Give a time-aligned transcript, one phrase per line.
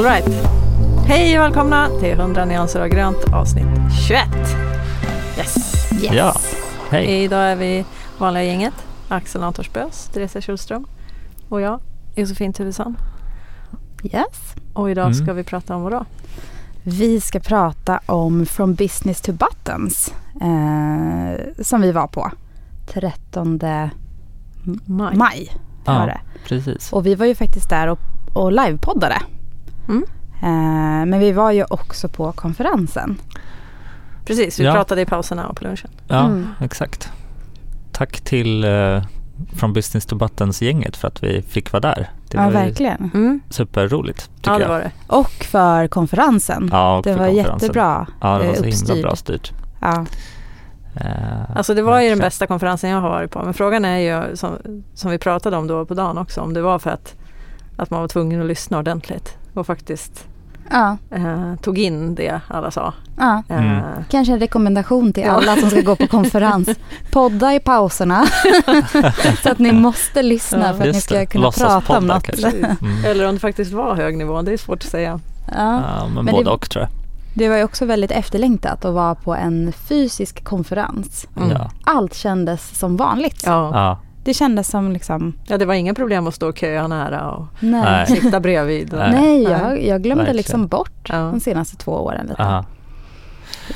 [0.00, 0.24] All right.
[1.06, 3.66] Hej och välkomna till 100 nyanser av grönt avsnitt
[4.08, 4.20] 21.
[5.38, 5.56] Yes.
[5.92, 6.12] Yes.
[6.14, 6.34] Ja,
[6.90, 7.22] hej.
[7.24, 7.84] Idag är vi
[8.18, 8.74] vanliga gänget.
[9.08, 10.86] Axel Antorsbös, Theresia Schulström
[11.48, 11.80] och jag,
[12.14, 12.96] Josefin Tuvesson.
[14.02, 14.54] Yes.
[14.72, 15.14] Och idag Mm.
[15.14, 16.04] ska vi prata om vad då?
[16.82, 22.30] Vi ska prata om From Business to Buttons eh, som vi var på
[22.86, 23.60] 13
[24.86, 25.16] Maj.
[25.16, 25.52] maj.
[25.84, 26.10] Ja,
[26.48, 26.92] precis.
[26.92, 27.98] Och vi var ju faktiskt där och,
[28.34, 29.16] och livepoddade.
[29.90, 30.04] Mm.
[30.42, 33.20] Eh, men vi var ju också på konferensen.
[34.24, 34.72] Precis, vi Ja.
[34.74, 35.90] pratade i pauserna och på lunchen.
[36.08, 36.48] Ja, Mm.
[36.60, 37.12] exakt.
[37.92, 39.02] Tack till uh,
[39.54, 42.10] From Business to Buttons-gänget för att vi fick vara där.
[42.30, 43.10] Det ja, var verkligen.
[43.14, 43.40] Mm.
[43.50, 44.68] superroligt, tycker Ja, det jag.
[44.70, 44.90] var det.
[45.06, 46.68] Och för konferensen.
[46.72, 47.54] Ja, och det för var konferensen.
[47.60, 49.02] jättebra Ja, det var eh, så himla uppstyrt.
[49.02, 49.52] bra styrt.
[49.80, 50.04] Ja.
[50.94, 53.42] Eh, Alltså det var ju den bästa konferensen jag har varit på.
[53.44, 54.56] Men frågan är ju, som,
[54.94, 57.14] som vi pratade om då på dagen också, om det var för att,
[57.76, 60.26] att man var tvungen att lyssna ordentligt och faktiskt
[60.72, 62.94] Ja, eh, tog in det alla sa.
[63.18, 63.42] ja.
[63.48, 63.82] Eh, Mm.
[64.10, 66.68] Kanske en rekommendation till alla som ska gå på konferens.
[67.12, 68.24] Podda i pauserna.
[69.42, 70.74] så att ni måste lyssna Ja.
[70.74, 71.26] för att ni ska det.
[71.26, 72.28] kunna Låtsas prata om något.
[72.44, 73.04] Mm.
[73.06, 75.20] Eller om det faktiskt var hög nivå, det är svårt att säga.
[75.56, 75.82] Ja.
[75.98, 76.90] Ja, men, Men både det- och tror jag.
[77.34, 81.26] Det var ju också väldigt efterlängtat att vara på en fysisk konferens.
[81.36, 81.50] Mm.
[81.50, 81.70] Ja.
[81.84, 83.42] Allt kändes som vanligt.
[83.46, 83.98] Ja.
[84.24, 87.46] Det kändes som liksom, ja, det var inga problem att stå och köa nära och
[87.60, 88.06] nej.
[88.06, 88.92] Sitta bredvid.
[88.92, 89.10] Nej.
[89.12, 90.36] Nej, jag, jag glömde Verkligen.
[90.36, 91.16] liksom bort Ja.
[91.18, 92.42] de senaste två åren lite.
[92.42, 92.64] Aha.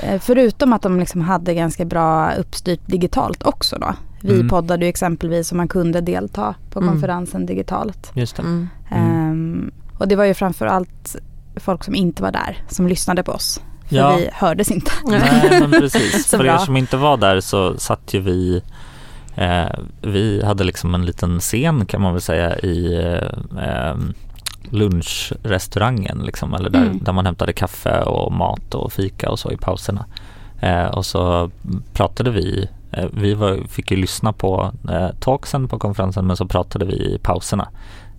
[0.03, 3.95] Eh, Förutom att de liksom hade ganska bra uppstyrt digitalt också då.
[4.23, 4.48] Vi Mm.
[4.48, 6.91] poddade ju exempelvis så man kunde delta på Mm.
[6.92, 8.11] konferensen digitalt.
[8.14, 8.42] Just det.
[8.42, 8.69] Mm.
[8.91, 11.17] Ehm, och det var ju framförallt
[11.56, 13.61] folk som inte var där som lyssnade på oss.
[13.89, 14.17] För Ja.
[14.17, 14.91] vi hördes inte.
[15.06, 16.31] Nej men precis.
[16.31, 18.63] För er som inte var där så satt ju vi
[20.02, 23.96] Vi hade liksom en liten scen kan man väl säga i eh, eh,
[24.70, 26.98] lunchrestaurangen liksom, eller där, Mm.
[27.05, 30.05] där man hämtade kaffe och mat och fika och så i pauserna.
[30.61, 31.50] Eh, och så
[31.92, 36.46] pratade vi, eh, vi var, fick ju lyssna på eh, talksen på konferensen men så
[36.46, 37.68] pratade vi i pauserna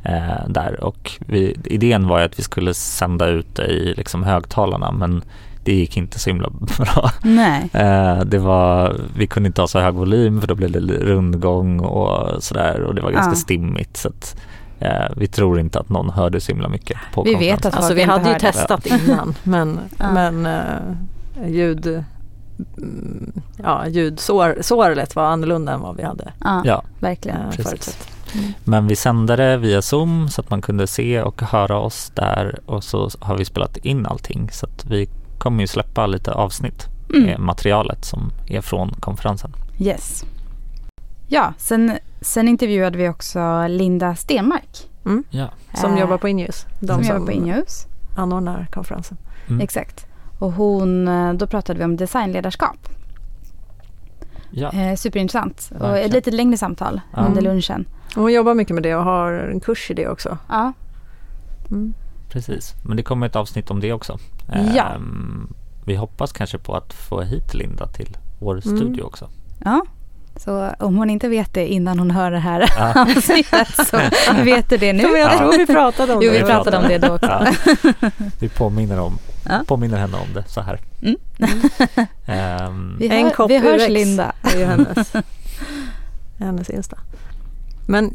[0.03, 4.23] eh, där och vi, idén var ju att vi skulle sända ut det i liksom
[4.23, 5.23] högtalarna men
[5.65, 7.11] det gick inte så himla bra.
[7.21, 7.69] Nej.
[7.73, 11.79] Eh, det var, vi kunde inte ha så hög volym för då blev det rundgång
[11.79, 13.35] och sådär och det var ganska Ja.
[13.35, 14.35] stimmigt så att
[14.79, 17.93] eh, vi tror inte att någon hörde så himla mycket på Vi vet att Alltså
[17.93, 20.11] vi hade ju testat innan men, Ja.
[20.13, 21.87] men uh, ljud,
[22.77, 23.31] mm,
[23.63, 27.37] ja, ljudsåret var annorlunda än vad vi hade Ja, Ja, verkligen.
[27.41, 27.65] uh, precis.
[27.67, 28.07] förutsett.
[28.63, 32.59] men vi sände det via Zoom så att man kunde se och höra oss där
[32.65, 35.09] och så har vi spelat in allting så att vi
[35.45, 37.23] kommer ju släppa lite avsnitt Mm.
[37.25, 39.51] med materialet som är från konferensen.
[39.79, 40.23] Yes.
[41.27, 41.91] Ja, sen,
[42.21, 44.89] sen intervjuade vi också Linda Stenmark.
[45.29, 45.47] Ja.
[45.73, 46.65] Som Eh, jobbar på Innews.
[46.79, 47.85] De som, som, jobbar på Innews.
[48.17, 49.17] anordnar konferensen.
[49.47, 49.61] Mm.
[49.61, 50.05] Exakt.
[50.39, 52.77] Och hon, eh, då pratade vi om designledarskap.
[54.51, 54.71] Ja.
[54.71, 55.71] Eh, superintressant.
[55.79, 57.19] Och ett lite längre samtal Ja.
[57.25, 57.85] under lunchen.
[58.15, 60.37] Hon jobbar mycket med det och har en kurs i det också.
[60.49, 60.73] Ja,
[61.71, 61.93] Mm.
[62.35, 64.17] Precis, men det kommer ett avsnitt om det också.
[64.75, 64.83] Ja.
[64.83, 65.47] Ehm,
[65.85, 68.77] vi hoppas kanske på att få hit Linda till vår Mm.
[68.77, 69.29] studio också.
[69.63, 69.85] ja.
[70.37, 73.01] Så om hon inte vet det innan hon hör det här Ja.
[73.17, 73.97] avsnittet så
[74.43, 75.03] vet du det nu.
[75.03, 75.37] Men jag Ja.
[75.37, 76.39] tror vi pratade om Jo, det.
[76.39, 77.45] vi pratade om det då också.
[78.01, 78.09] Ja.
[78.39, 79.63] Vi påminner, om, Ja.
[79.67, 80.79] påminner henne om det så här.
[81.01, 81.17] Mm.
[82.99, 83.89] Vi, En kopp vi hörs UX.
[83.89, 84.31] Linda.
[84.41, 85.13] Det är hennes,
[86.39, 86.97] hennes Insta.
[87.87, 88.13] Men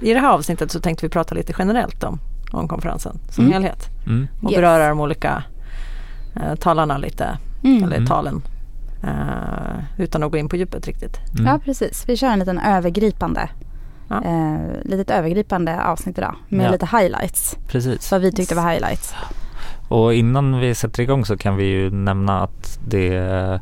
[0.00, 2.18] i det här avsnittet så tänkte vi prata lite generellt om,
[2.52, 3.52] om konferensen som Mm.
[3.52, 3.88] helhet.
[4.06, 4.56] mm, Och Yes.
[4.60, 5.42] beröra de olika
[6.36, 7.84] eh, talarna lite, Mm.
[7.84, 8.42] eller talen.
[9.02, 11.18] Eh, utan att gå in på djupet riktigt.
[11.34, 11.46] mm.
[11.46, 12.04] Ja, precis.
[12.08, 13.48] Vi kör en liten övergripande,
[14.08, 14.22] Ja.
[14.24, 16.70] eh, litet övergripande avsnitt idag med Ja.
[16.70, 17.56] lite highlights.
[17.68, 18.10] Precis.
[18.12, 19.14] Vad vi tyckte var highlights.
[19.88, 23.60] Och innan vi sätter igång så kan vi ju nämna att det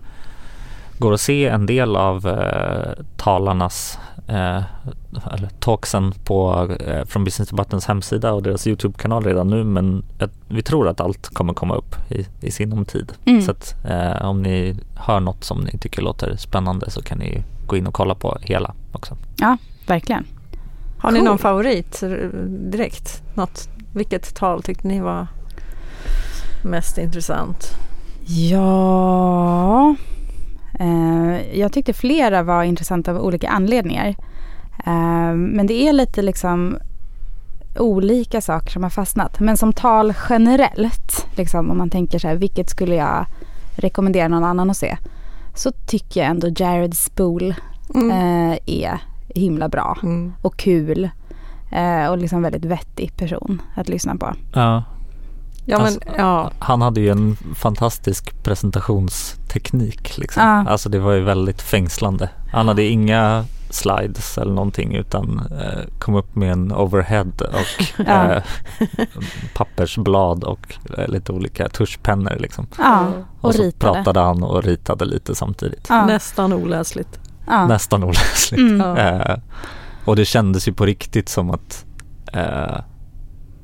[0.99, 3.99] går att se en del av eh, talarnas
[4.29, 4.63] eh,
[5.33, 10.05] eller talksen på eh, från Business to Buttons hemsida och deras Youtube-kanal redan nu men
[10.19, 13.13] jag, vi tror att allt kommer komma upp i, i sinom tid.
[13.25, 13.43] Mm.
[13.43, 17.45] Så att eh, om ni hör något som ni tycker låter spännande så kan ni
[17.67, 19.17] gå in och kolla på hela också.
[19.87, 20.25] Verkligen.
[20.99, 21.29] Har ni Cool.
[21.29, 22.11] någon favorit eh,
[22.49, 23.23] direkt?
[23.35, 25.27] Något, vilket tal tyckte ni var
[26.65, 27.71] mest intressant?
[28.27, 29.95] Ja,
[31.53, 34.07] jag tyckte flera var intressanta av olika anledningar.
[34.87, 36.77] Eh, men det är lite liksom
[37.79, 39.41] olika saker som har fastnat.
[39.41, 43.27] Men som tal generellt, liksom, om man tänker så här, vilket skulle jag
[43.77, 44.97] rekommendera någon annan att se?
[45.55, 47.55] Så tycker jag ändå Jared Spool
[47.95, 48.11] Mm.
[48.11, 48.99] eh, är
[49.35, 50.33] himla bra Mm.
[50.43, 51.11] och kul.
[51.73, 54.35] Eh, och liksom väldigt vettig person att lyssna på.
[54.55, 54.83] Ja,
[55.70, 56.50] Ja, men, Alltså, ja.
[56.59, 60.43] Han hade ju en fantastisk presentationsteknik liksom.
[60.43, 60.70] Ja.
[60.70, 62.29] Alltså det var ju väldigt fängslande.
[62.53, 68.32] Han hade inga slides eller någonting utan eh, kom upp med en overhead och Ja.
[68.35, 68.43] eh,
[69.55, 72.67] pappersblad och eh, lite olika tuschpennor liksom.
[72.79, 73.06] Ja,
[73.41, 73.93] och, Och så ritade.
[73.94, 75.87] pratade han och ritade lite samtidigt.
[75.88, 76.06] Ja.
[76.06, 77.20] Nästan oläsligt.
[77.47, 77.67] Ja.
[77.67, 78.61] Nästan oläsligt.
[78.61, 78.97] Mm.
[78.97, 79.37] Eh,
[80.05, 81.85] och det kändes ju på riktigt som att
[82.32, 82.76] eh,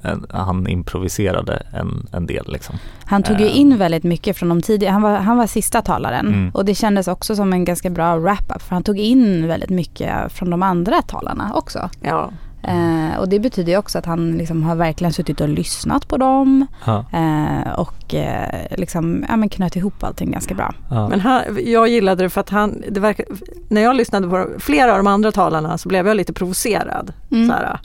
[0.05, 2.77] en, han improviserade en, en del liksom.
[3.05, 3.59] Han tog ju Eh.
[3.61, 6.51] in väldigt mycket från de tidiga, han var, han var sista talaren Mm.
[6.55, 10.33] och det kändes också som en ganska bra wrap-up för han tog in väldigt mycket
[10.33, 11.91] från de andra talarna också.
[12.01, 12.31] Ja.
[12.69, 16.17] Eh, och det betyder ju också att han liksom har verkligen suttit och lyssnat på
[16.17, 20.75] dem Ja, eh, och eh, liksom, ja, men knöt ihop allting ganska bra.
[20.91, 21.09] ja.
[21.09, 23.27] Men han, jag gillade det för att han, det verkar,
[23.69, 27.13] när jag lyssnade på flera av de andra talarna så blev jag lite provocerad.
[27.31, 27.49] Mm.
[27.49, 27.79] Så här,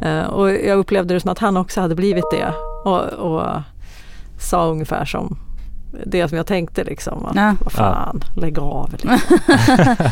[0.00, 2.54] Eh, och jag upplevde det som att han också hade blivit det
[2.84, 3.50] och, och
[4.40, 5.38] sa ungefär som
[6.06, 7.26] det som jag tänkte liksom.
[7.26, 7.54] Att, Ja.
[7.60, 8.92] Vad fan, lägg av.
[8.92, 9.10] Liksom.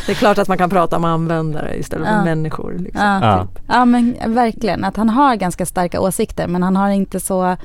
[0.07, 2.25] det är klart att man kan prata om användare istället för Ja.
[2.25, 2.73] människor.
[2.79, 3.07] Liksom.
[3.07, 3.21] Ja.
[3.23, 3.47] Ja.
[3.69, 7.57] Ja men verkligen, att han har ganska starka åsikter men han har inte så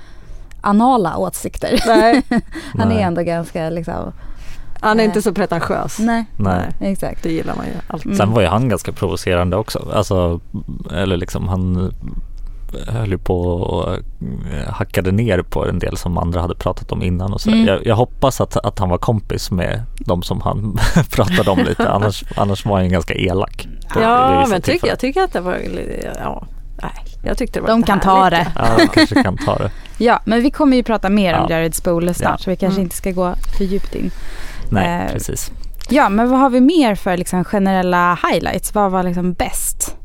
[0.61, 1.79] anala åsikter.
[1.87, 2.23] Nej,
[2.77, 3.01] han är Nej.
[3.03, 4.11] ändå ganska liksom,
[4.81, 5.99] han är inte så pretentiös.
[5.99, 6.75] nej Nej.
[6.79, 7.23] exakt.
[7.23, 8.17] Det gillar man ju alltid.
[8.17, 9.91] Sen var ju han ganska provocerande också.
[9.93, 10.39] Alltså,
[10.93, 11.91] eller liksom han
[12.87, 17.03] höll ju på och eh, hackade ner på en del som andra hade pratat om
[17.03, 17.49] innan och så.
[17.51, 17.65] Mm.
[17.65, 20.77] Jag, jag hoppas att, att han var kompis med de som han
[21.11, 21.89] pratade om lite.
[21.89, 23.67] Annars, annars var han ganska elak.
[23.95, 24.89] Ja, men tycker, tillfällen.
[24.91, 25.57] jag tycker att det var,
[26.15, 26.47] ja,
[26.81, 26.91] nej,
[27.23, 28.47] jag tyckte det var De kan ta det.
[28.55, 28.65] ja.
[28.77, 29.71] De kanske kan ta det.
[29.99, 31.55] Ja, men vi kommer ju prata mer om Ja.
[31.55, 32.37] Jared Spole snart Ja.
[32.37, 32.83] så vi kanske Mm.
[32.83, 34.11] inte ska gå för djupt in.
[34.69, 35.51] Nej, Eh, precis.
[35.89, 38.75] Ja, men vad har vi mer för liksom generella highlights?
[38.75, 39.95] Vad var liksom bäst?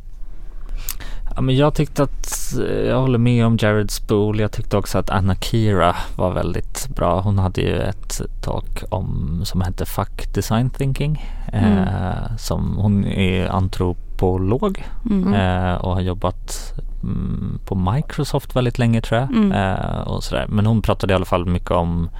[1.36, 4.40] Ja, men jag tyckte att, eh, jag håller med om Jared Spool.
[4.40, 7.20] Jag tyckte också att Anna Kira var väldigt bra.
[7.20, 11.24] Hon hade ju ett talk om, som hette Fuck Design Thinking.
[11.52, 15.34] Eh, som, hon är antropolog Mm.
[15.34, 19.30] eh, och har jobbat mm, på Microsoft väldigt länge tror jag.
[19.30, 19.52] Mm.
[19.52, 20.46] Eh, och sådär.
[20.48, 22.10] Men hon pratade i alla fall mycket om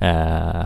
[0.00, 0.62] eh,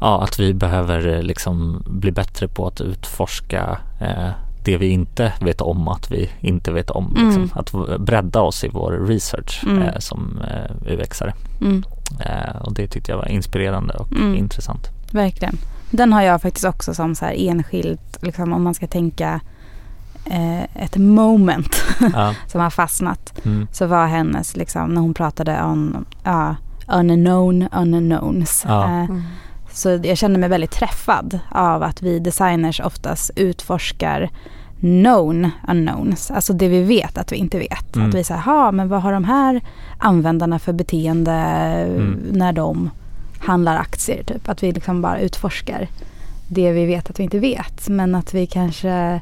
[0.00, 4.30] ja, att vi behöver eh, liksom bli bättre på att utforska eh,
[4.64, 7.08] det vi inte vet om att vi inte vet om.
[7.08, 7.42] Liksom.
[7.42, 7.50] Mm.
[7.54, 9.82] Att bredda oss i vår research Mm.
[9.82, 11.34] eh, som eh, UXare.
[11.60, 11.84] Mm.
[12.20, 14.34] Eh, och det tyckte jag var inspirerande och Mm.
[14.36, 14.88] intressant.
[15.12, 15.56] Verkligen.
[15.90, 19.40] Den har jag faktiskt också som så här enskilt, liksom om man ska tänka
[20.30, 21.84] eh, ett moment
[22.14, 22.34] Ja.
[22.46, 23.32] som har fastnat.
[23.44, 23.66] Mm.
[23.72, 26.56] Så var hennes, liksom, när hon pratade om ja,
[26.88, 28.64] unknown unknowns.
[28.68, 29.06] Ja.
[29.74, 34.30] Så jag kände mig väldigt träffad av att vi designers oftast utforskar
[34.80, 36.30] known unknowns.
[36.30, 37.96] Alltså det vi vet att vi inte vet.
[37.96, 38.08] Mm.
[38.08, 39.60] Att vi säger, ha men vad har de här
[39.98, 42.18] användarna för beteende Mm.
[42.32, 42.90] när de
[43.38, 44.22] handlar aktier?
[44.22, 44.48] Typ.
[44.48, 45.88] Att vi liksom bara utforskar
[46.48, 47.88] det vi vet att vi inte vet.
[47.88, 49.20] Men att vi kanske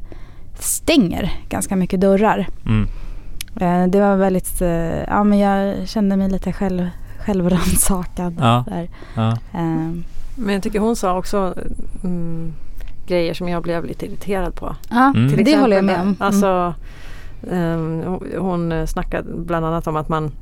[0.59, 2.47] stänger ganska mycket dörrar.
[2.67, 2.89] Mm.
[3.61, 6.89] Eh, Det var väldigt, eh, ja men jag kände mig lite själv,
[7.19, 8.65] självrannsakad Ja.
[8.69, 8.89] där.
[9.15, 9.37] Ja.
[10.37, 11.55] Men jag tycker hon sa också
[12.05, 12.53] mm,
[13.07, 14.77] grejer som jag blev lite irriterad på.
[14.91, 15.29] Ja, Mm.
[15.35, 16.01] Till det håller jag med om.
[16.03, 16.17] Mm.
[16.19, 16.75] Alltså,
[17.51, 20.33] ehm, hon- hon snackade bland annat om att man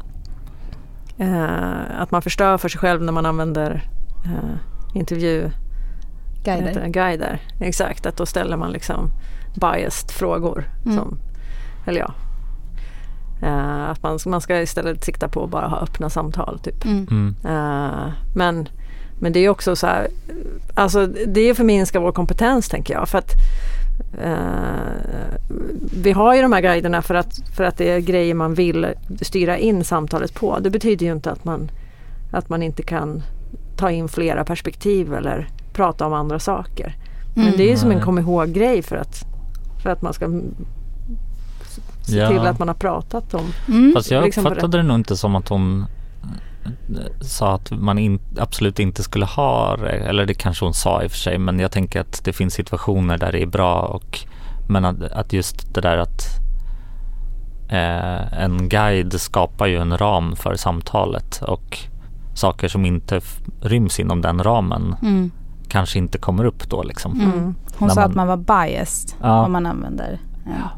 [1.18, 3.88] eh, att man förstör för sig själv när man använder
[4.24, 4.56] eh,
[4.94, 5.50] intervju
[6.44, 6.86] Guider.
[6.88, 7.40] guider.
[7.60, 9.10] Exakt, att då ställer man liksom
[9.54, 10.64] biased frågor.
[10.84, 10.96] Mm.
[10.96, 11.18] Som,
[11.86, 12.12] eller ja.
[13.42, 16.58] Eh, att man, man ska istället sikta på att bara ha öppna samtal.
[16.58, 16.84] Typ.
[16.84, 17.34] Mm.
[17.44, 18.68] Eh, men,
[19.20, 20.08] men det är också så här,
[20.74, 23.08] alltså det är förminska vår kompetens tänker jag.
[23.08, 23.32] För att
[24.22, 25.32] eh,
[26.02, 28.86] vi har ju de här guiderna för att, för att det är grejer man vill
[29.22, 30.58] styra in samtalet på.
[30.58, 31.70] Det betyder ju inte att man,
[32.32, 33.22] att man inte kan
[33.76, 36.96] ta in flera perspektiv eller prata om andra saker.
[37.34, 37.56] Men Mm.
[37.56, 39.24] det är ju som en kom ihåg-grej för att,
[39.82, 40.28] för att man ska
[42.02, 42.28] se Ja.
[42.28, 43.92] till att man har pratat om Mm.
[43.94, 45.86] Fast jag liksom uppfattade det nog inte som att hon
[47.20, 49.90] sa att man in, absolut inte skulle ha det.
[49.90, 51.38] Eller det kanske hon sa i och för sig.
[51.38, 53.80] Men jag tänker att det finns situationer där det är bra.
[53.82, 54.18] Och,
[54.68, 56.22] men att, att just det där att
[57.68, 61.42] eh, en guide skapar ju en ram för samtalet.
[61.42, 61.78] Och
[62.34, 63.20] saker som inte
[63.62, 65.30] ryms inom den ramen Mm.
[65.68, 67.12] kanske inte kommer upp då liksom.
[67.12, 67.32] Mm.
[67.32, 67.54] Mm.
[67.78, 69.44] Hon När sa man- att man var biased Ja.
[69.46, 70.18] om man använder.
[70.46, 70.70] Ja.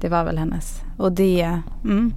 [0.00, 0.82] Det var väl hennes.
[0.98, 2.12] Och det, mm.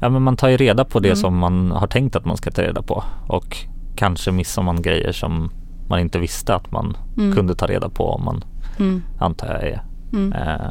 [0.00, 1.16] Ja men man tar ju reda på det Mm.
[1.16, 3.04] som man har tänkt att man ska ta reda på.
[3.26, 3.56] Och
[3.96, 5.50] kanske missar man grejer som
[5.88, 7.34] man inte visste att man Mm.
[7.36, 8.44] kunde ta reda på om man
[8.78, 9.02] Mm.
[9.18, 10.32] antar jag är Mm.
[10.32, 10.66] eh,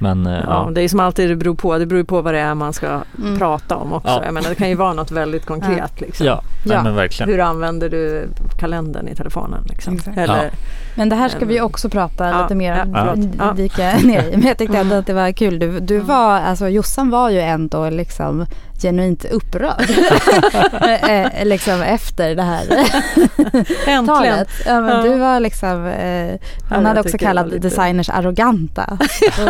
[0.00, 0.70] Men eh, Ja, ja.
[0.74, 1.78] det är som alltid det beror på.
[1.78, 3.38] Det beror på vad det är man ska Mm.
[3.38, 4.08] prata om också.
[4.08, 4.24] Ja.
[4.24, 6.00] Jag menar, det kan ju vara något väldigt konkret.
[6.00, 6.26] Liksom.
[6.26, 6.82] Ja, nej, Ja.
[6.82, 7.30] men verkligen.
[7.32, 8.28] Hur använder du
[8.58, 9.64] kalendern i telefonen?
[9.68, 9.98] Liksom?
[10.16, 10.50] Eller,
[10.94, 13.32] Men det här ska vi också prata Ja, lite mer ja, om.
[13.38, 13.52] Ja.
[13.56, 14.36] dyka ner i.
[14.36, 15.58] Men jag tyckte ändå att det var kul.
[15.58, 16.06] Du, du Mm.
[16.06, 18.46] var, alltså Jossan var ju ändå liksom
[18.82, 19.90] genuint upprörd.
[21.08, 22.64] Eh, liksom efter det här
[23.86, 24.46] Äntligen!
[24.66, 25.02] Ja, men Ja.
[25.02, 26.34] Du var liksom, eh,
[26.76, 28.98] hon hade också kallat lite- designers arroganta.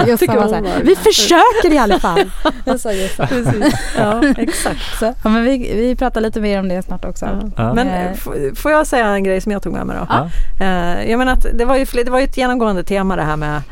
[0.02, 2.30] Och Jossan var så här, vi försöker i alla fall.
[2.78, 2.90] Sa.
[3.26, 3.74] Precis.
[3.98, 4.98] Ja, exakt.
[4.98, 7.24] Så, ja, men vi, vi pratar lite mer om det snart också.
[7.26, 7.48] Ja.
[7.56, 7.74] Ja.
[7.74, 8.06] Men Eh.
[8.06, 8.12] eh,
[8.56, 10.06] får jag säga en grej som jag tog med mig då?
[10.08, 10.28] Ja.
[10.64, 13.36] Eh, jag menar att det var ju det var ju ett genomgående tema det här
[13.36, 13.62] med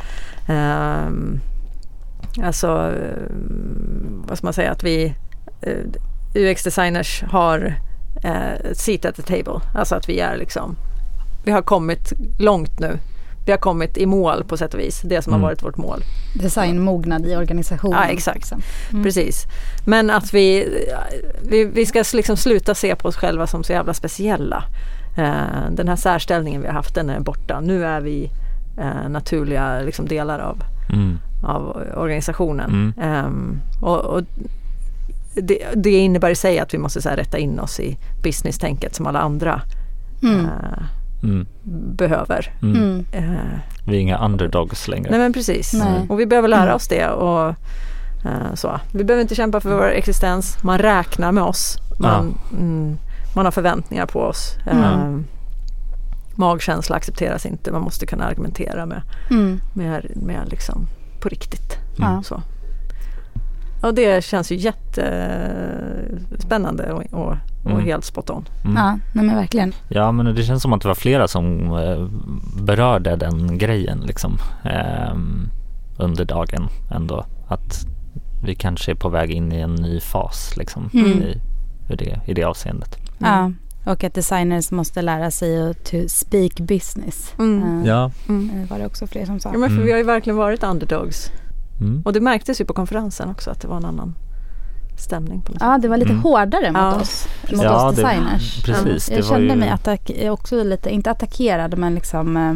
[0.48, 1.40] ehm,
[2.42, 3.32] Alltså eh,
[4.28, 5.14] vad ska man säga att vi
[5.62, 5.72] eh,
[6.34, 7.74] UX-designers har
[8.24, 9.60] eh, seat at the table.
[9.74, 10.76] Alltså att vi är liksom
[11.44, 12.98] Vi har kommit långt nu.
[13.46, 15.00] Vi har kommit i mål på sätt och vis.
[15.04, 15.42] Det som Mm.
[15.42, 16.00] har varit vårt mål.
[16.34, 17.98] Designmognad i organisationen.
[18.02, 18.36] Ja, exakt.
[18.36, 18.62] liksom.
[18.90, 19.04] Mm.
[19.04, 19.44] Precis.
[19.86, 20.68] Men att vi,
[21.42, 24.64] vi, vi ska liksom sluta se på oss själva som så jävla speciella.
[25.16, 27.60] Eh, den här särställningen vi har haft den är borta.
[27.60, 28.30] Nu är vi
[28.78, 31.18] eh, naturliga liksom, delar av, Mm.
[31.42, 32.70] av organisationen.
[32.70, 32.92] Mm.
[33.00, 34.22] Ehm, och, och
[35.42, 38.94] det, det innebär i sig att vi måste så här, rätta in oss i business-tänket
[38.94, 39.60] som alla andra
[40.22, 40.44] Mm.
[40.46, 40.82] eh,
[41.22, 41.46] Mm.
[41.96, 42.52] behöver.
[43.12, 43.22] Eh,
[43.86, 45.10] Vi är inga underdogs längre.
[45.10, 45.72] Nej men precis.
[45.72, 46.06] Nej.
[46.08, 47.06] Och vi behöver lära oss det.
[47.08, 47.54] Och,
[48.54, 48.80] så.
[48.92, 50.58] Vi behöver inte kämpa för vår existens.
[50.62, 51.78] Man räknar med oss.
[51.98, 52.98] Man, mm,
[53.36, 54.56] man har förväntningar på oss.
[54.70, 54.84] Mm.
[54.84, 55.20] Eh,
[56.38, 57.72] magkänsla accepteras inte.
[57.72, 59.60] Man måste kunna argumentera med, Mm.
[59.74, 60.86] med, med liksom
[61.20, 61.78] på riktigt.
[61.98, 62.22] Ja.
[62.24, 62.42] Så.
[63.82, 67.84] Och det känns ju jättespännande och, och, och Mm.
[67.84, 68.48] helt spot on.
[68.64, 68.76] Mm.
[68.76, 69.72] Ja, nej men verkligen.
[69.88, 72.06] Ja men det känns som att det var flera som eh,
[72.64, 75.48] berörde den grejen liksom ehm,
[75.98, 77.24] under dagen ändå.
[77.48, 77.86] Att
[78.44, 81.06] vi kanske är på väg in i en ny fas liksom Mm.
[81.22, 81.40] i,
[81.88, 82.98] i, det, i det avseendet.
[83.18, 83.52] Ja,
[83.84, 87.32] och att designers måste lära sig att to speak business.
[87.38, 87.80] Mm.
[87.82, 88.10] Eh, Ja.
[88.28, 88.50] Mm.
[88.62, 89.48] eh, var det också fler som sa.
[89.52, 89.86] Ja, men för Mm.
[89.86, 91.30] vi har ju verkligen varit underdogs.
[91.80, 92.02] Mm.
[92.04, 94.14] Och det märktes ju på konferensen också att det var en annan
[94.98, 96.22] stämning på något Ja, det var lite Mm.
[96.22, 96.94] hårdare mot Ja.
[97.00, 97.26] oss.
[97.52, 98.64] Mot Ja, oss det- designers.
[98.64, 99.56] Precis, Jag det kände ju...
[99.60, 102.54] mig attack- också lite, inte attackerad men liksom eh,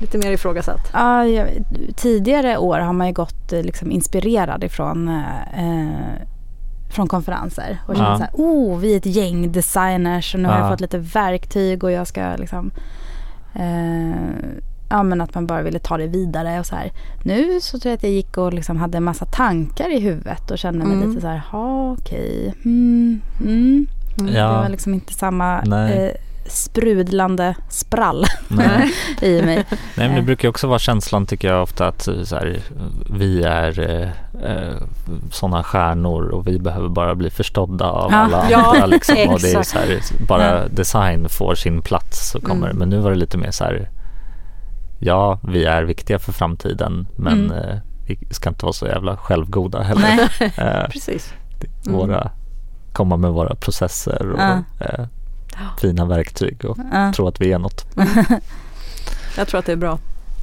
[0.00, 0.90] Lite mer ifrågasatt.
[0.92, 1.48] Ja, jag,
[1.96, 6.14] tidigare år har man ju gått liksom inspirerad ifrån eh,
[6.90, 8.16] från konferenser och känt Ja.
[8.16, 10.70] så här, oh vi är ett gäng designers och nu har jag Ja.
[10.70, 12.70] fått lite verktyg och jag ska liksom
[13.54, 14.16] eh,
[14.90, 16.92] ja men att man bara ville ta det vidare och så här.
[17.22, 20.50] Nu så tror jag att jag gick och liksom hade en massa tankar i huvudet
[20.50, 21.08] och kände mig Mm.
[21.08, 23.86] lite så här, ha okej, mm, mm.
[24.20, 24.34] Mm.
[24.34, 24.48] Ja.
[24.48, 26.06] Det var liksom inte samma Nej.
[26.06, 26.10] eh,
[26.48, 28.24] sprudlande sprall
[29.22, 29.64] i mig.
[29.70, 32.60] Nej men det brukar ju också vara känslan tycker jag ofta att eh, så här,
[33.10, 34.08] vi är eh,
[34.50, 34.74] eh,
[35.30, 38.16] sådana stjärnor och vi behöver bara bli förstådda av Ja.
[38.18, 39.16] alla Ja, andra liksom.
[39.28, 42.78] Och det är så här, bara design får sin plats så kommer Mm.
[42.78, 43.88] Men nu var det lite mer så här
[45.00, 47.58] ja vi är viktiga för framtiden men Mm.
[47.68, 50.30] eh, vi ska inte vara så jävla självgoda heller.
[50.40, 50.52] Nej.
[50.56, 51.32] Eh, Precis.
[51.86, 51.98] Mm.
[51.98, 52.30] våra,
[52.92, 54.62] komma med våra processer och Ja.
[54.80, 55.04] eh,
[55.80, 57.12] fina verktyg och Ja.
[57.12, 57.86] tro att vi är något.
[59.36, 59.98] Jag tror att det är bra.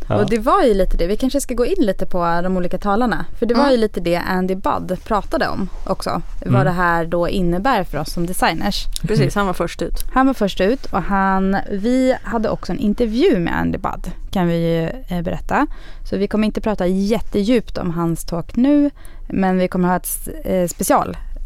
[0.09, 0.15] Ja.
[0.15, 2.77] Och det var ju lite det, vi kanske ska gå in lite på de olika
[2.77, 3.25] talarna.
[3.39, 3.71] För det var Mm.
[3.71, 6.09] ju lite det Andy Budd pratade om också.
[6.41, 6.53] Mm.
[6.53, 8.85] Vad det här då innebär för oss som designers.
[9.01, 10.03] Precis, han var först ut.
[10.13, 14.47] Han var först ut och han, vi hade också en intervju med Andy Budd kan
[14.47, 15.67] vi ju eh, berätta.
[16.09, 18.89] Så vi kommer inte prata jättedjupt om hans talk nu.
[19.29, 20.67] Men vi kommer ha ett eh,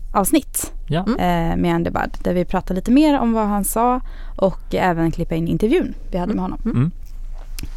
[0.10, 1.06] specialavsnitt Ja.
[1.08, 1.20] Mm.
[1.52, 2.18] eh, med Andy Budd.
[2.24, 4.02] Där vi pratar lite mer om vad han sa
[4.38, 6.60] och även klippa in intervjun vi hade med honom.
[6.66, 6.92] Mm.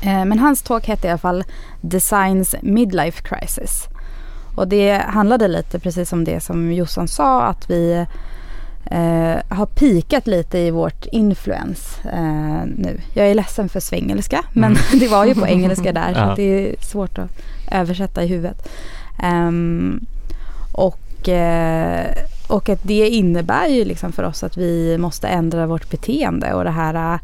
[0.03, 1.45] Eh, Men hans talk hette i alla fall
[1.81, 3.85] Designs Midlife Crisis.
[4.57, 8.07] Och det handlade lite precis om det som Jossan sa att vi
[8.85, 13.01] eh, har pikat lite i vårt influens eh, nu.
[13.15, 16.25] Jag är ledsen för svengelska men det var ju på engelska där så Ja.
[16.25, 17.31] att det är svårt att
[17.71, 18.69] översätta i huvudet.
[19.23, 20.01] Ehm,
[20.73, 20.99] och,
[21.29, 22.07] eh,
[22.49, 26.65] och att det innebär ju liksom för oss att vi måste ändra vårt beteende och
[26.65, 27.19] det här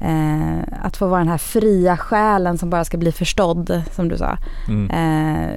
[0.00, 4.16] eh, att få vara den här fria själen som bara ska bli förstådd som du
[4.18, 4.38] sa.
[4.68, 4.90] Mm.
[4.90, 5.50] Eh,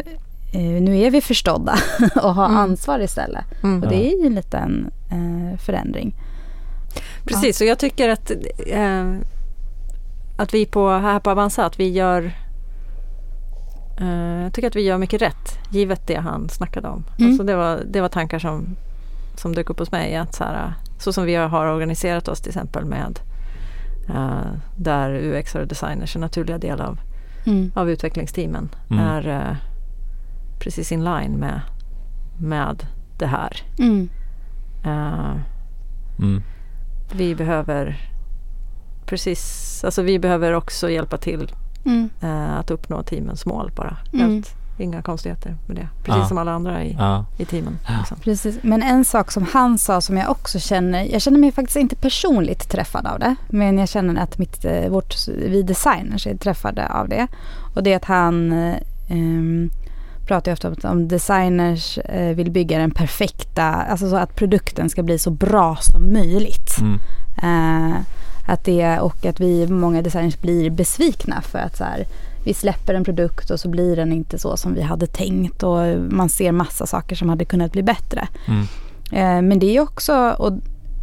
[0.54, 1.76] eh, nu är vi förstådda
[2.16, 2.58] och har Mm.
[2.58, 3.46] ansvar istället.
[3.64, 3.84] Mm.
[3.84, 6.16] Och det är ju en liten eh, förändring.
[7.26, 8.32] Precis, och jag tycker att,
[8.68, 9.16] eh,
[10.38, 12.32] att vi på, här på Avanza, att vi gör
[14.44, 17.04] jag tycker att vi gör mycket rätt givet det han snackade om.
[17.18, 17.30] Mm.
[17.32, 18.76] Alltså det, var, det var tankar som,
[19.36, 20.16] som dök upp hos mig.
[20.16, 23.20] Att så, här, så som vi har organiserat oss till exempel med
[24.10, 27.00] eh, där UX och designers är en naturliga del av,
[27.46, 27.72] Mm.
[27.76, 29.04] av utvecklingsteamen Mm.
[29.06, 29.56] är, eh,
[30.60, 31.62] precis in line med,
[32.40, 32.86] med
[33.18, 33.62] det här.
[33.80, 34.10] Mm.
[34.86, 35.36] Eh,
[36.20, 36.42] Mm.
[37.14, 37.98] vi behöver
[39.06, 41.52] precis, alltså vi behöver också hjälpa till
[41.88, 42.10] Mm.
[42.22, 43.98] eh, att uppnå teamens mål bara.
[44.14, 44.32] Mm.
[44.34, 45.88] Helt, inga konstigheter med det.
[46.04, 46.28] Precis Ja.
[46.28, 47.26] som alla andra i, Ja.
[47.38, 47.78] i teamen.
[48.00, 48.18] Liksom.
[48.20, 48.60] Precis.
[48.62, 51.96] Men en sak som han sa som jag också känner, jag känner mig faktiskt inte
[51.96, 53.36] personligt träffad av det.
[53.50, 57.28] Men jag känner att mitt, eh, vårt, vi designers är träffade av det.
[57.76, 58.76] Och det är att han eh,
[59.10, 59.70] ehm,
[60.28, 64.90] pratar ju ofta om att designers eh, vill bygga den perfekta, alltså så att produkten
[64.90, 66.78] ska bli så bra som möjligt.
[66.82, 67.00] Mm.
[67.44, 67.98] Eh,
[68.48, 72.06] att det, och att vi, många designers blir besvikna för att så här,
[72.46, 75.80] vi släpper en produkt och så blir den inte så som vi hade tänkt och
[76.10, 78.28] man ser massa saker som hade kunnat bli bättre.
[78.48, 78.62] Mm.
[79.12, 80.54] Eh, men det är också, och,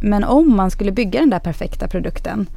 [0.01, 2.47] men om man skulle bygga den där perfekta produkten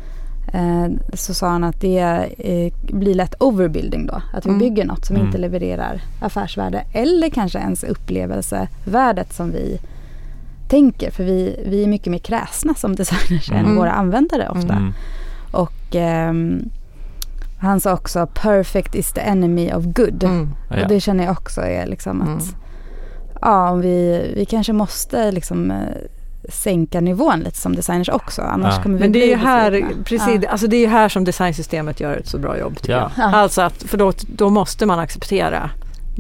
[0.53, 1.99] eh, så sa han att det
[2.39, 4.23] eh, blir lätt overbuilding då.
[4.35, 4.59] Att vi Mm.
[4.59, 5.27] bygger något som Mm.
[5.27, 9.81] inte levererar affärsvärde eller kanske ens upplevelsevärdet som vi
[10.69, 11.11] tänker.
[11.11, 13.77] För vi, vi är mycket mer kräsna som designers än Mm.
[13.77, 14.73] våra användare ofta.
[14.73, 14.93] Mm.
[15.53, 16.71] Och ehm,
[17.61, 20.25] han sa också perfect is the enemy of good.
[20.25, 20.49] Mm.
[20.71, 20.83] Ja.
[20.83, 22.55] Och det känner jag också är liksom att Mm.
[23.43, 25.77] ja, om vi, vi kanske måste liksom eh,
[26.49, 28.43] sänka nivån lite som designers också.
[28.43, 28.83] Annars Ja.
[28.83, 30.51] kommer vi Men det är bli ju här, precis, Ja.
[30.51, 32.79] alltså det är ju här som designsystemet gör ett så bra jobb.
[32.83, 33.11] Ja.
[33.17, 35.71] Alltså att, för då, då måste man acceptera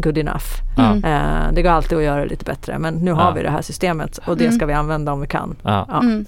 [0.02, 0.44] good enough.
[0.78, 1.04] Mm.
[1.04, 3.30] Eh, det går alltid att göra det lite bättre men nu har Ja.
[3.30, 4.56] vi det här systemet och det Mm.
[4.56, 5.56] ska vi använda om vi kan.
[5.62, 5.84] Ja.
[5.88, 6.24] Ja, Mm.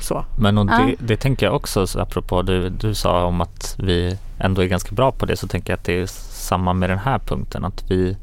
[0.00, 0.24] så.
[0.38, 4.16] Men och det, det tänker jag också, så apropå du, du sa om att vi
[4.38, 6.98] ändå är ganska bra på det, så tänker jag att det är samma med den
[6.98, 7.64] här punkten.
[7.64, 8.16] Att vi,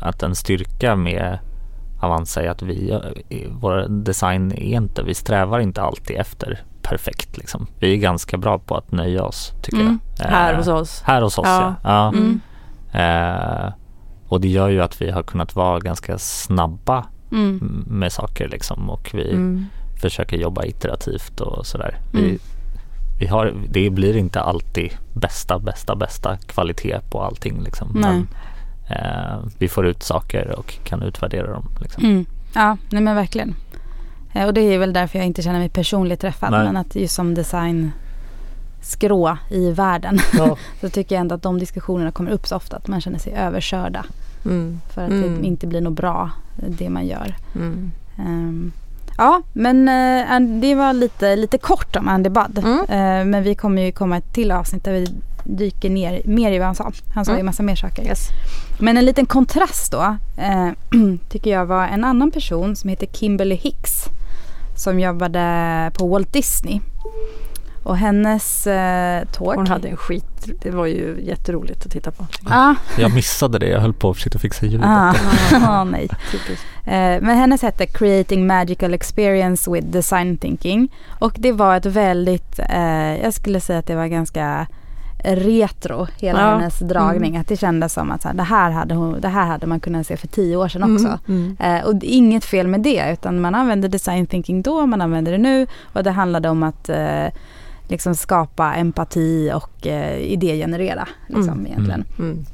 [0.00, 1.38] att en styrka med
[2.00, 2.98] Avanza är att vi,
[3.60, 7.66] vår design är inte, vi strävar inte alltid efter perfekt liksom.
[7.78, 9.98] Vi är ganska bra på att nöja oss tycker Mm.
[10.18, 10.26] jag.
[10.26, 11.02] Här Eh, hos oss.
[11.06, 11.74] Här hos oss ja.
[11.82, 11.88] Ja.
[11.90, 12.08] ja.
[12.08, 12.40] Mm.
[12.92, 13.72] Eh,
[14.28, 17.84] och det gör ju att vi har kunnat vara ganska snabba Mm.
[17.86, 19.66] med saker liksom och vi Mm.
[20.00, 21.98] försöker jobba iterativt och sådär.
[22.12, 22.38] Vi, Mm.
[23.20, 27.88] vi har, det blir inte alltid bästa, bästa, bästa kvalitet på allting liksom.
[27.94, 28.28] Men,
[28.88, 31.68] eh, vi får ut saker och kan utvärdera dem.
[31.80, 32.04] Liksom.
[32.04, 32.26] Mm.
[32.54, 33.54] Ja, nej men verkligen.
[34.32, 36.50] Eh, Och det är väl därför jag inte känner mig personligt träffad.
[36.50, 36.64] Nej.
[36.64, 37.92] Men att just som design
[38.82, 40.56] skrå i världen Ja.
[40.80, 43.32] så tycker jag ändå att de diskussionerna kommer upp så ofta att man känner sig
[43.32, 44.04] överkörda.
[44.44, 44.80] Mm.
[44.94, 45.40] För att Mm.
[45.42, 47.34] det inte blir något bra det man gör.
[47.54, 47.90] Mm.
[48.18, 48.72] Ehm,
[49.18, 52.58] ja, men eh, det var lite, lite kort om Andy Budd.
[52.88, 55.06] Eh, men vi kommer ju komma till avsnitt där vi
[55.44, 56.92] dyker ner mer i vad han sa.
[57.14, 57.46] Han sa ju Mm.
[57.46, 58.02] massa mer saker.
[58.04, 58.28] Yes.
[58.80, 60.70] Men en liten kontrast då eh,
[61.28, 64.04] tycker jag var en annan person som heter Kimberly Hicks.
[64.76, 66.80] Som jobbade på Walt Disney.
[67.86, 69.56] Och hennes eh, talk.
[69.56, 72.26] Hon hade en skit, det var ju jätteroligt att titta på.
[72.46, 74.86] Ah, Jag missade det, jag höll på att försöka fixa ljudet.
[74.86, 75.14] ah,
[75.68, 76.08] ah, nej.
[76.84, 80.88] Eh, men hennes hette Creating Magical Experience with Design Thinking.
[81.18, 84.66] Och det var ett väldigt, eh, jag skulle säga att det var ganska
[85.24, 86.50] retro hela Ja.
[86.58, 87.30] hennes dragning.
[87.30, 87.40] Mm.
[87.40, 89.80] Att det kändes som att så här, det, här hade hon, det här hade man
[89.80, 91.18] kunnat se för tio år sedan också.
[91.28, 91.56] Mm.
[91.60, 91.76] Mm.
[91.80, 95.38] Eh, och inget fel med det utan man använde design thinking då, man använder det
[95.38, 97.26] nu och det handlade om att eh,
[97.88, 101.08] liksom skapa empati och eh, idégenerera.
[101.26, 101.66] Liksom, Mm.
[101.66, 102.04] egentligen.
[102.18, 102.44] Mm.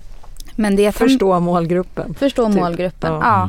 [0.56, 2.14] Men det Förstå målgruppen.
[2.14, 2.54] förstå typ.
[2.56, 3.12] målgruppen.
[3.12, 3.20] Ja.
[3.22, 3.42] Ja.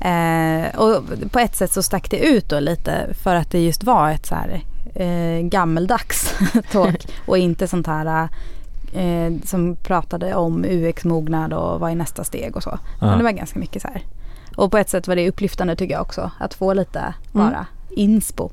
[0.00, 0.64] Mm.
[0.64, 3.84] Eh, och på ett sätt så stack det ut då lite för att det just
[3.84, 4.62] var ett så här
[4.94, 6.34] eh, gammeldags
[6.72, 8.28] talk och inte sånt här
[8.92, 12.78] eh, som pratade om UX-mognad och vad är nästa steg och så.
[13.00, 13.16] Men Ja.
[13.16, 14.02] det var ganska mycket så här.
[14.56, 18.50] Och på ett sätt var det upplyftande tycker jag också att få lite bara inspo.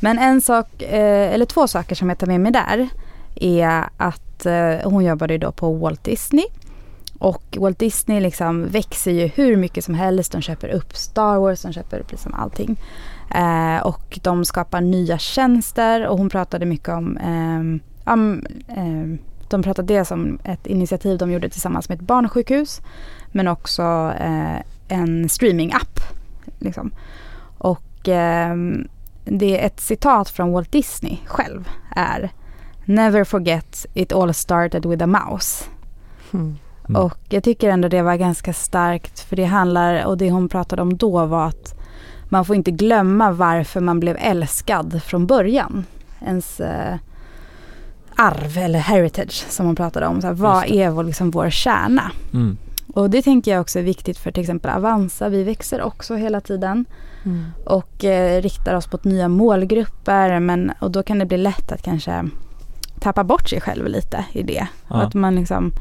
[0.00, 2.88] Men en sak, eh, eller två saker som jag tar med mig där
[3.34, 6.44] är att eh, hon jobbade ju då på Walt Disney
[7.18, 10.32] och Walt Disney liksom växer ju hur mycket som helst.
[10.32, 12.76] De köper upp Star Wars, de köper upp liksom allting.
[13.34, 19.62] Eh, och de skapar nya tjänster och hon pratade mycket om, eh, om eh, de
[19.62, 22.80] pratade dels om ett initiativ de gjorde tillsammans med ett barnsjukhus
[23.32, 24.56] men också eh,
[24.88, 26.00] en streamingapp.
[26.58, 26.92] Liksom.
[27.58, 28.88] Och ehm,
[29.24, 32.30] det är ett citat från Walt Disney själv är
[32.84, 35.64] Never forget it all started with a mouse.
[36.32, 36.58] Mm.
[36.88, 37.02] Mm.
[37.02, 40.82] Och jag tycker ändå det var ganska starkt för det handlar, och det hon pratade
[40.82, 41.74] om då var att
[42.28, 45.84] man får inte glömma varför man blev älskad från början.
[46.20, 46.96] Ens eh,
[48.16, 50.20] arv eller heritage som hon pratade om.
[50.20, 52.12] Så här, vad är vår, liksom, vår kärna?
[52.32, 52.56] Mm.
[52.94, 55.28] Och det tänker jag också är viktigt för till exempel Avanza.
[55.28, 56.84] Vi växer också hela tiden
[57.24, 57.44] Mm.
[57.64, 60.40] och eh, riktar oss mot nya målgrupper.
[60.40, 62.24] Men, och då kan det bli lätt att kanske
[63.00, 64.66] tappa bort sig själv lite i det.
[64.88, 65.02] Ja.
[65.02, 65.72] Att man liksom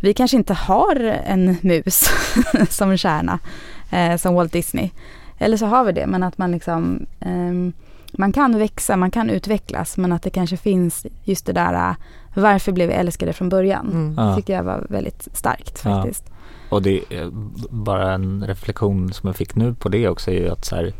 [0.00, 2.04] vi kanske inte har en mus
[2.70, 3.38] som kärna
[3.90, 4.90] eh, som Walt Disney.
[5.38, 7.74] Eller så har vi det men att man liksom eh,
[8.12, 11.96] man kan växa, man kan utvecklas men att det kanske finns just det där uh,
[12.34, 13.90] varför blev vi älskade från början.
[13.92, 14.16] Mm.
[14.16, 16.06] Det tycker jag var väldigt starkt Ja.
[16.68, 17.30] Och det är
[17.70, 20.92] bara en reflektion som jag fick nu på det också är ju att så här,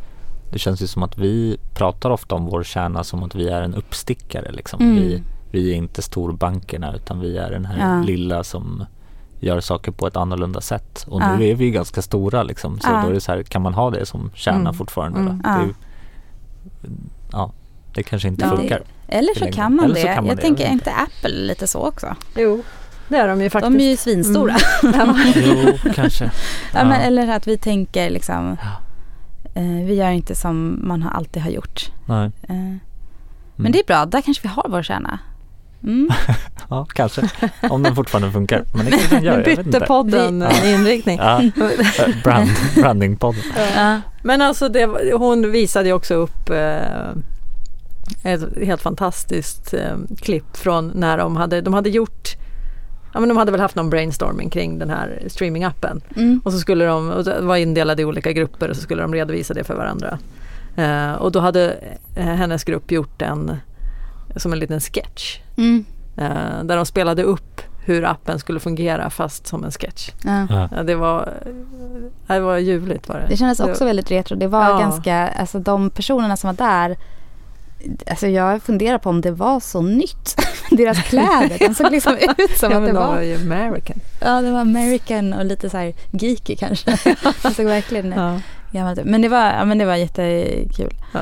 [0.53, 3.63] det känns ju som att vi pratar ofta om vår kärna som att vi är
[3.63, 4.81] en uppstickare liksom.
[4.81, 4.95] Mm.
[4.97, 8.03] Vi, vi är inte storbankerna utan vi är den här Ja.
[8.05, 8.85] lilla som
[9.41, 11.05] gör saker på ett annorlunda sätt.
[11.09, 11.37] Och Ja.
[11.37, 12.81] nu är vi ju ganska stora liksom.
[12.81, 13.03] Så Ja.
[13.03, 14.75] då är det så här, kan man ha det som kärna Mm.
[14.75, 15.19] fortfarande?
[15.19, 15.39] Mm.
[15.39, 15.49] Då?
[15.49, 15.57] Ja.
[16.83, 16.91] Det är
[17.33, 17.53] ja,
[17.95, 18.57] det kanske inte Ja.
[18.57, 18.83] funkar.
[19.09, 20.95] Eller så kan man Eller så kan man jag det, tänker jag är vet inte
[20.95, 22.15] Apple lite så också?
[22.37, 22.63] Jo,
[23.09, 23.79] det är de ju faktiskt.
[23.79, 24.57] De är ju svinstora.
[24.83, 25.17] Mm.
[25.37, 26.25] Jo, kanske.
[26.75, 29.61] Ja, men, eller att vi tänker liksom, Ja.
[29.61, 31.91] eh, vi gör inte som man alltid har gjort.
[32.07, 32.31] Nej.
[32.49, 32.57] Eh,
[33.59, 33.65] Mm.
[33.65, 35.19] Men det är bra, där kanske vi har vår kärna.
[35.83, 36.09] Mm.
[36.71, 37.29] Ja, kanske.
[37.71, 38.65] Om den fortfarande funkar.
[38.75, 40.69] Men det kanske den gör, Nu bytte podden Ja.
[40.69, 41.19] inriktning.
[41.23, 41.43] Ja,
[42.25, 43.43] brand, brandingpodden.
[43.77, 44.01] Ja.
[44.23, 47.09] Men alltså det, hon visade ju också upp eh,
[48.23, 52.29] ett helt fantastiskt eh, klipp från när de hade, de hade gjort
[53.19, 56.01] Ja men de hade väl haft någon brainstorming kring den här streamingappen.
[56.17, 56.41] Mm.
[56.45, 59.55] Och så skulle de, och var indelade i olika grupper och så skulle de redovisa
[59.55, 60.19] det för varandra.
[60.77, 61.77] Eh, och då hade
[62.17, 63.57] eh, hennes grupp gjort en,
[64.37, 65.39] som en liten sketch.
[65.57, 65.85] Mm.
[66.17, 70.11] Eh, där de spelade upp hur appen skulle fungera fast som en sketch.
[70.25, 70.47] Ja.
[70.51, 70.69] Ja.
[70.77, 71.33] Ja, det var,
[72.29, 73.27] eh, det var ljuvligt var det.
[73.29, 74.37] Det kändes också Det- väldigt retro.
[74.37, 74.79] Det var Ja.
[74.79, 76.97] ganska, alltså de personerna som var där
[78.11, 80.37] Alltså jag funderar på om det var så nytt.
[80.71, 84.01] Deras kläder, de såg liksom ut som ja, att det de var var, ju American.
[84.21, 86.91] ja, det var American och lite så här geeky kanske.
[87.43, 88.41] Det såg verkligen Ja.
[88.73, 89.05] gammalt ut.
[89.05, 90.95] Men det var, ja, men det var jättekul.
[91.15, 91.21] Ja.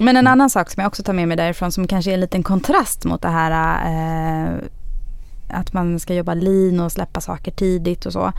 [0.00, 2.20] Men en annan sak som jag också tar med mig därifrån som kanske är en
[2.20, 3.50] liten kontrast mot det här
[3.86, 4.52] eh,
[5.48, 8.32] att man ska jobba lean och släppa saker tidigt och så.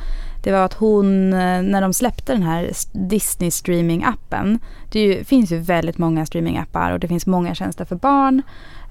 [0.43, 4.59] Det var att hon, eh, när de släppte den här Disney streaming-appen.
[4.91, 8.41] Det ju, finns ju väldigt många streaming-appar och det finns många tjänster för barn.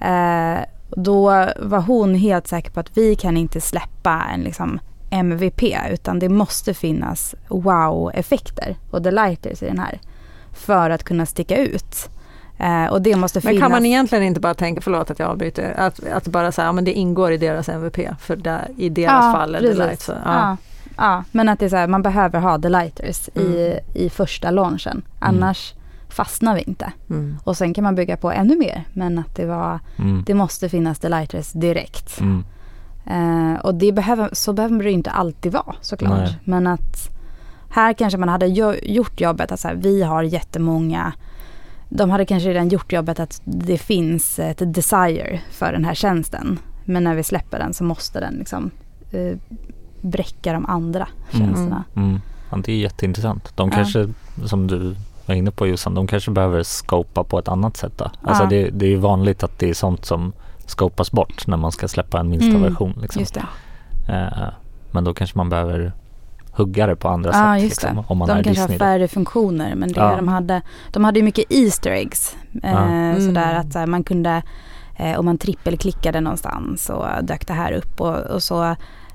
[0.01, 1.25] Eh, då
[1.61, 6.29] var hon helt säker på att vi kan inte släppa en liksom MVP utan det
[6.29, 10.01] måste finnas wow-effekter och delighters i den här.
[10.53, 12.11] För att kunna sticka ut.
[12.59, 13.61] Eh, och det måste Men finnas.
[13.63, 16.69] kan man egentligen inte bara tänka, förlåt att jag avbryter, att, att bara säga att
[16.69, 19.79] ja, men det ingår i deras MVP för där, i deras fall är det precis.
[19.79, 20.01] light.
[20.01, 20.19] Så, ja.
[20.25, 20.57] Ja.
[20.97, 23.79] Ja, men att det är så här, man behöver ha delighters i, Mm.
[23.95, 25.03] i första launchen.
[25.19, 25.75] Annars
[26.09, 26.93] fastnar vi inte.
[27.11, 27.37] Mm.
[27.45, 28.85] Och sen kan man bygga på ännu mer.
[28.93, 30.23] Men att det, var, Mm.
[30.27, 32.21] det måste finnas delighters direkt.
[32.21, 32.45] Mm.
[33.07, 36.19] Eh, och det behöver, så behöver det inte alltid vara såklart.
[36.19, 36.39] Nej.
[36.45, 37.09] Men att
[37.71, 41.13] här kanske man hade jo- gjort jobbet att så här, vi har jättemånga
[41.89, 46.59] de hade kanske redan gjort jobbet att det finns ett desire för den här tjänsten.
[46.85, 48.71] Men när vi släpper den så måste den liksom
[49.11, 49.37] eh,
[50.01, 51.47] bräcka de andra Mm.
[51.47, 51.85] tjänsterna.
[51.97, 52.21] Mm.
[52.51, 53.53] Ja, det är jätteintressant.
[53.57, 53.75] De Ja.
[53.75, 54.09] kanske,
[54.45, 54.95] som du
[55.27, 58.11] var inne på Jossan, de kanske behöver skopa på ett annat sätt då.
[58.23, 58.49] Alltså Ja.
[58.49, 60.33] det, det är ju vanligt att det är sånt som
[60.67, 62.99] skopas bort när man ska släppa en minsta Mm, version.
[63.03, 63.21] Liksom.
[63.21, 63.47] Just det.
[64.13, 64.49] Eh,
[64.91, 65.93] men då kanske man behöver
[66.59, 67.63] hugga det på andra Ja, sätt.
[67.63, 68.79] just Liksom, om man de är kanske Disney.
[68.79, 68.79] har då.
[68.99, 70.17] färre funktioner men det Ja.
[70.17, 72.37] de hade, de hade ju mycket Easter eggs.
[72.63, 72.79] Eh, Ja.
[72.85, 73.27] Mm.
[73.27, 74.43] Sådär att så här, man kunde,
[74.97, 78.65] eh, om man trippelklickade någonstans så dök det här upp och, och så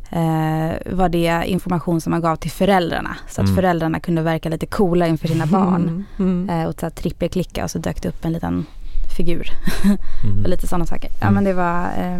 [0.09, 3.15] eh, var det information som man gav till föräldrarna.
[3.27, 3.55] Så att Mm.
[3.55, 6.05] föräldrarna kunde verka lite coola inför sina barn.
[6.19, 6.47] Mm.
[6.47, 6.49] Mm.
[6.61, 8.65] Eh, och så trippelklicka och så dök det upp en liten
[9.17, 9.49] figur.
[9.83, 9.97] Mm.
[10.43, 11.09] Och lite sådana saker.
[11.21, 11.33] Ja Mm.
[11.33, 12.19] men det var eh,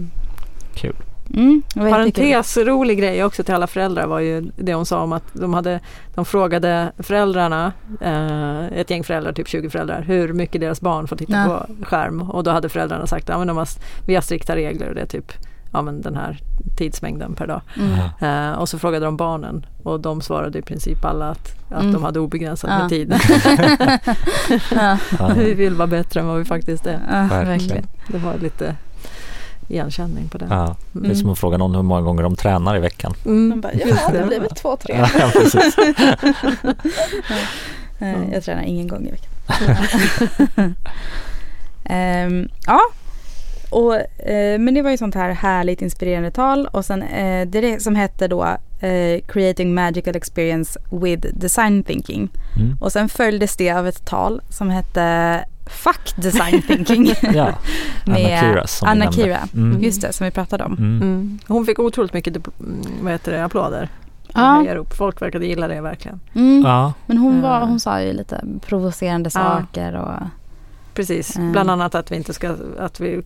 [0.75, 0.95] Kul.
[1.33, 1.61] Mm.
[1.75, 5.53] Parentes, rolig grej också till alla föräldrar var ju det hon sa om att de,
[5.53, 5.79] hade,
[6.15, 11.15] de frågade föräldrarna, eh, ett gäng föräldrar, typ 20 föräldrar, hur mycket deras barn får
[11.15, 11.65] titta Ja.
[11.79, 12.21] på skärm.
[12.21, 13.65] Och då hade föräldrarna sagt att ja,
[14.05, 15.31] vi har strikta regler och det är typ
[15.73, 16.37] ja, men den här
[16.77, 17.61] tidsmängden per dag.
[17.79, 18.51] Mm.
[18.51, 21.93] Eh, och så frågade de barnen och de svarade i princip alla att, att Mm.
[21.93, 22.79] de hade obegränsat Ja.
[22.79, 23.13] med tid.
[25.19, 26.99] ja, vi vill vara bättre än vad vi faktiskt är.
[27.11, 27.87] ja, verkligen.
[28.07, 28.75] Det var lite
[29.73, 30.47] igenkänning på det.
[30.49, 30.75] Ja.
[30.91, 31.15] Det är Mm.
[31.15, 33.13] som att fråga någon hur många gånger de tränar i veckan.
[33.25, 34.95] Mm, Man bara, ja det blir väl två, tre.
[35.19, 35.75] Ja, precis.
[37.99, 39.31] Eh, Jag tränar ingen gång i veckan.
[41.85, 42.79] Ehm, ja,
[43.69, 43.95] och,
[44.27, 47.61] eh, men det var ju sånt här härligt inspirerande tal och sen eh, det är
[47.61, 48.43] det som hette då
[48.79, 52.29] eh, Creating Magical Experience with Design Thinking.
[52.57, 52.77] Mm.
[52.81, 57.05] Och sen följdes det av ett tal som hette Fuck Design Thinking.
[57.33, 57.55] Ja, Anna
[58.05, 59.11] Med Kira som Anna.
[59.11, 59.81] Kira, Mm.
[59.83, 60.73] just det, som vi pratade om.
[60.73, 61.01] Mm.
[61.01, 61.39] Mm.
[61.47, 63.89] Hon fick otroligt mycket mm, vad heter det, applåder.
[64.33, 64.75] Ja.
[64.77, 64.93] Upp.
[64.93, 66.19] Folk verkade gilla det verkligen.
[66.35, 66.61] Mm.
[66.65, 67.67] Ja, Men hon, var, Eh.
[67.67, 69.39] hon sa ju lite provocerande Ja.
[69.41, 70.27] saker och
[70.93, 71.51] Precis, Mm.
[71.51, 73.21] bland annat att vi inte ska, att vi,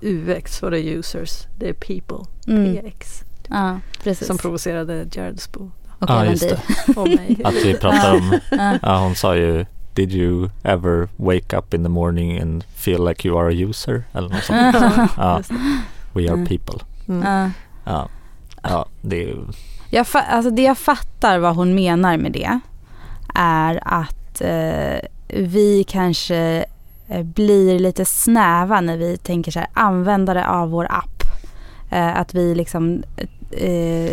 [0.00, 2.16] UX var det users, det är people,
[2.46, 2.76] mm.
[2.76, 3.22] PX.
[3.48, 4.26] Ja, precis.
[4.26, 6.58] som provocerade Jared Spoo och Ja, även just dig.
[6.96, 7.40] och mig.
[7.44, 8.38] Att vi pratar om,
[8.82, 13.28] ja hon sa ju Did you ever wake up in the morning and feel like
[13.28, 14.04] you are a user?
[14.12, 14.76] Eller något sånt.
[15.16, 15.42] Ja,
[16.12, 16.46] we are Mm.
[16.46, 16.80] people.
[17.08, 17.50] Mm.
[17.84, 18.08] Ja.
[18.62, 19.36] Ja, det är ju,
[19.90, 22.60] Jag alltså det jag fattar vad hon menar med det
[23.34, 26.64] är att eh, vi kanske
[27.08, 31.22] eh, blir lite snäva när vi tänker så här användare av vår app.
[31.90, 33.02] Eh, att vi liksom
[33.50, 34.12] eh,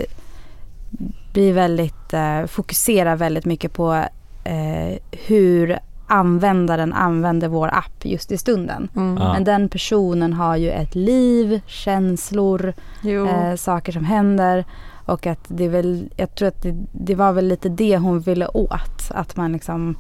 [1.34, 4.06] blir väldigt, eh, fokuserar väldigt mycket på
[4.44, 4.98] eh,
[5.28, 8.90] hur användaren använder vår app just i stunden.
[8.96, 9.18] Mm.
[9.18, 9.34] Ja.
[9.34, 12.74] Men den personen har ju ett liv, känslor,
[13.04, 14.66] eh, saker som händer.
[15.06, 18.20] Och att det är väl, jag tror att det, det var väl lite det hon
[18.20, 19.12] ville åt.
[19.12, 19.98] Att man liksom,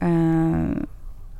[0.00, 0.82] eh,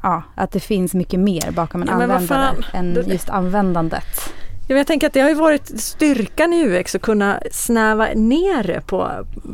[0.02, 4.32] ja, att det finns mycket mer bakom en Ja, användare än just användandet.
[4.68, 8.08] Ja, men jag tänker att det har ju varit styrkan i UX att kunna snäva
[8.14, 9.10] ner det på,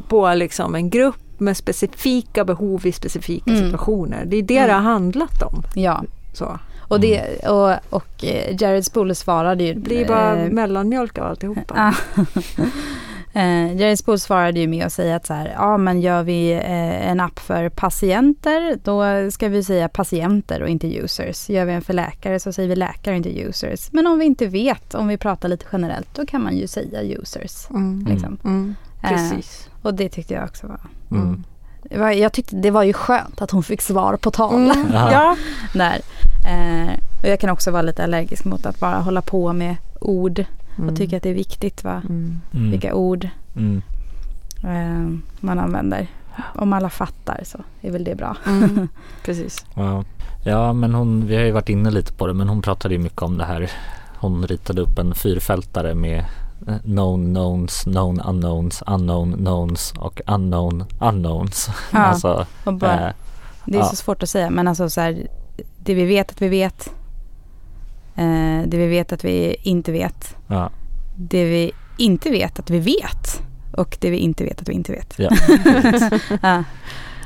[0.08, 3.64] på liksom en grupp med specifika behov i specifika Mm.
[3.64, 4.24] situationer.
[4.24, 4.68] Det är det Mm.
[4.68, 5.62] det har handlat om.
[5.74, 6.58] Ja, Så.
[6.88, 9.74] och, det, och, och eh, Jared Spoole svarade ju.
[9.74, 11.94] Det blir bara eh, mellanmjölk av alltihopa.
[13.36, 16.52] Eh, Jerry Spool svarade ju med att säga att så här, ja men gör vi
[16.52, 21.48] eh, en app för patienter, då ska vi säga patienter och inte users.
[21.50, 23.88] Gör vi en för läkare så säger vi läkare och inte users.
[23.92, 27.02] Men om vi inte vet, om vi pratar lite generellt, då kan man ju säga
[27.02, 27.70] users.
[27.70, 28.06] Mm.
[28.10, 28.38] Liksom.
[28.44, 28.74] Mm.
[29.04, 29.68] Eh, Precis.
[29.82, 31.44] och det tyckte jag också var, mm.
[31.82, 34.70] det var, jag tyckte det var ju skönt att hon fick svar på tal.
[34.70, 34.86] Mm.
[34.92, 35.36] Ja.
[35.74, 36.00] Där.
[36.46, 40.44] Eh, och jag kan också vara lite allergisk mot att bara hålla på med ord
[40.88, 42.02] och tycka att det är viktigt va?
[42.08, 42.40] Mm.
[42.54, 42.70] Mm.
[42.70, 43.82] vilka ord Mm.
[44.62, 46.06] eh, man använder.
[46.54, 48.36] Om alla fattar så är väl det bra.
[48.46, 48.88] Mm.
[49.24, 49.64] Precis.
[49.74, 50.04] Ja.
[50.44, 53.00] ja men hon, vi har ju varit inne lite på det men hon pratade ju
[53.00, 53.70] mycket om det här
[54.24, 56.24] Hon ritade upp en fyrfältare med eh,
[56.84, 61.68] known knowns, known unknowns, unknown knowns och unknown unknowns.
[61.92, 63.14] Ja, alltså, bara, eh,
[63.64, 63.86] det är ja.
[63.88, 65.28] så svårt att säga men alltså så här,
[65.78, 66.88] det vi vet att vi vet.
[68.16, 70.36] Eh, det vi vet att vi inte vet.
[70.46, 70.70] ja,
[71.16, 73.42] Det vi inte vet att vi vet.
[73.72, 75.14] Och det vi inte vet att vi inte vet.
[75.18, 75.30] ja.
[76.42, 76.64] Ja,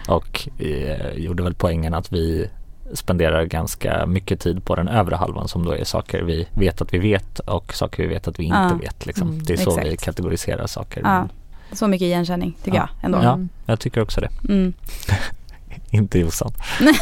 [0.09, 2.51] Och eh, gjorde väl poängen att vi
[2.95, 6.95] spenderar ganska mycket tid på den övre halvan som då är saker vi vet att
[6.95, 8.79] vi vet och saker vi vet att vi inte Ja.
[8.81, 9.07] vet.
[9.07, 9.29] Liksom.
[9.29, 9.87] Mm, det är så exakt.
[9.93, 11.01] vi kategoriserar saker.
[11.05, 11.29] Ja.
[11.73, 12.89] så mycket igenkänning tycker Ja.
[12.97, 13.19] jag ändå.
[13.23, 14.29] Ja, jag tycker också det.
[14.49, 14.73] Mm.
[15.91, 16.53] Inte Jossan.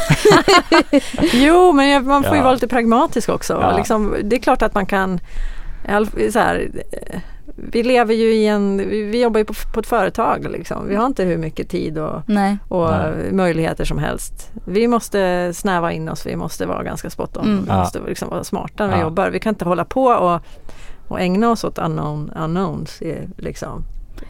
[1.33, 3.73] Jo, men man får ju vara lite pragmatisk också.
[3.77, 5.19] Liksom, det är klart att man kan
[6.31, 7.19] så här, eh,
[7.71, 10.87] vi lever ju i en, vi jobbar ju på, på ett företag liksom.
[10.87, 12.57] Vi har inte hur mycket tid och, Nej.
[12.67, 13.31] och Nej.
[13.31, 14.51] möjligheter som helst.
[14.65, 17.45] Vi måste snäva in oss, vi måste vara ganska spot on.
[17.45, 17.61] Mm.
[17.63, 17.77] Vi Ja.
[17.79, 19.03] måste liksom vara smarta när vi Ja.
[19.05, 19.29] jobbar.
[19.29, 20.41] Vi kan inte hålla på och,
[21.07, 23.01] och ägna oss åt unknown, unknowns.
[23.01, 23.83] eh, Liksom,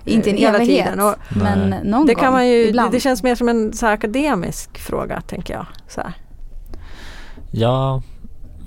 [0.05, 0.85] Inte en eh, hela evighet.
[0.85, 0.99] tiden.
[1.07, 2.91] Och Men någon det kan man ju, det, ibland.
[2.91, 5.65] det känns mer som en så här akademisk fråga tänker jag.
[5.87, 6.13] Så här.
[7.51, 8.01] Ja,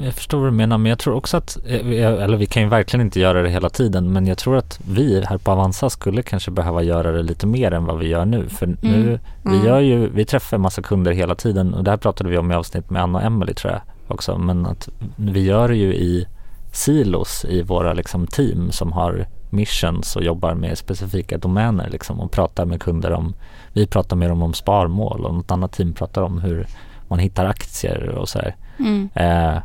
[0.05, 2.63] jag förstår vad du menar men jag tror också att, eh, vi- eller vi kan
[2.63, 5.91] ju verkligen inte göra det hela tiden men jag tror att vi här på Avanza
[5.91, 8.49] skulle kanske behöva göra det lite mer än vad vi gör nu.
[8.49, 9.67] För nu, vi Mm.
[9.67, 12.53] gör ju, vi träffar en massa kunder hela tiden och det här pratade vi om
[12.53, 13.81] i avsnitt med Anna och Emily tror jag
[14.15, 14.39] också.
[14.39, 16.27] Men att vi gör det ju i
[16.73, 22.33] silos i våra liksom team som har missions och jobbar med specifika domäner liksom och
[22.33, 23.35] pratar med kunder om,
[23.73, 26.67] vi pratar med dem om sparmål och något annat team pratar om hur
[27.09, 28.57] man hittar aktier och så här.
[28.79, 29.09] Mm.
[29.15, 29.59] Eh,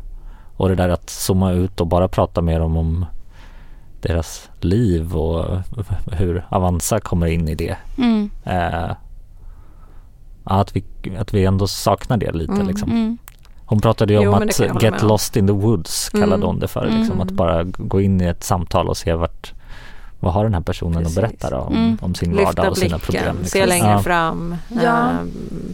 [0.56, 3.06] och det där att zooma ut och bara prata med dem om
[4.00, 5.58] deras liv och
[6.12, 7.76] hur Avanza kommer in i det.
[7.98, 8.30] Mm.
[8.44, 8.90] Eh,
[10.44, 10.84] att, vi,
[11.18, 12.66] att vi ändå saknar det lite Mm.
[12.66, 12.90] liksom.
[12.90, 13.18] Mm.
[13.68, 16.46] Hon pratade ju Jo, om att get lost in the woods kallade Mm.
[16.46, 16.84] hon det för.
[16.84, 17.20] Liksom, Mm.
[17.20, 19.52] Att bara gå in i ett samtal och se vart
[20.20, 21.18] vad har den här personen Precis.
[21.18, 21.98] att berätta då, om, Mm.
[22.00, 23.36] om sin vardag Lyfta och sina blicken, problem.
[23.44, 23.68] se liksom.
[23.68, 24.02] längre ja.
[24.02, 24.56] fram.
[24.84, 25.10] Ja.
[25.10, 25.16] Eh,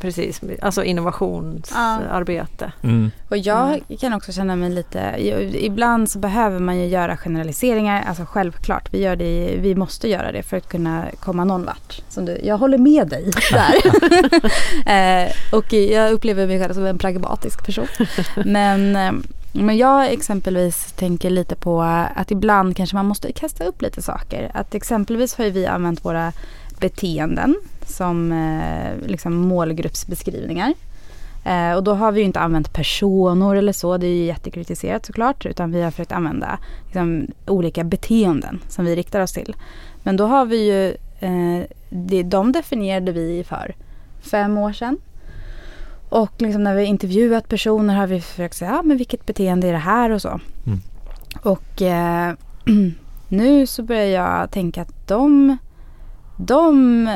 [0.00, 2.72] precis, alltså innovationsarbete.
[2.82, 3.10] Mm.
[3.28, 5.14] Och jag kan också känna mig lite,
[5.60, 10.32] ibland så behöver man ju göra generaliseringar, alltså självklart, vi, gör det, vi måste göra
[10.32, 12.02] det för att kunna komma någon vart.
[12.08, 13.74] Som du, jag håller med dig där.
[15.26, 17.86] eh, och jag upplever mig själv som en pragmatisk person.
[18.44, 19.12] Men, eh,
[19.52, 21.82] men jag exempelvis tänker lite på
[22.14, 24.50] att ibland kanske man måste kasta upp lite saker.
[24.54, 26.32] Att exempelvis har ju vi använt våra
[26.80, 30.74] beteenden som eh, liksom målgruppsbeskrivningar.
[31.44, 35.06] Eh, och då har vi ju inte använt personer eller så, det är ju jättekritiserat
[35.06, 39.56] såklart, utan vi har försökt använda liksom, olika beteenden som vi riktar oss till.
[40.02, 40.88] Men då har vi ju,
[41.20, 43.74] eh, det, de definierade vi för
[44.20, 44.98] fem år sedan.
[46.12, 49.72] Och liksom när vi intervjuat personer har vi försökt säga, ja men vilket beteende är
[49.72, 50.40] det här och så.
[50.66, 50.78] Mm.
[51.42, 52.34] Och eh,
[53.28, 55.56] nu så börjar jag tänka att de,
[56.36, 57.08] de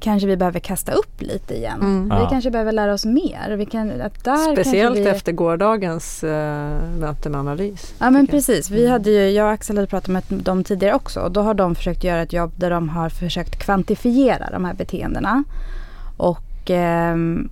[0.00, 1.80] kanske vi behöver kasta upp lite igen.
[1.80, 2.04] Mm.
[2.04, 2.28] Vi Ja.
[2.30, 3.54] kanske behöver lära oss mer.
[3.58, 7.94] Vi kan, att där Speciellt vi, efter gårdagens eh, möte med Analys.
[7.98, 8.70] Ja men precis.
[8.70, 8.92] Vi Mm.
[8.92, 11.20] hade ju, jag och Axel hade pratat med dem tidigare också.
[11.20, 14.74] Och då har de försökt göra ett jobb där de har försökt kvantifiera de här
[14.74, 15.44] beteendena.
[16.16, 17.50] Och ehm,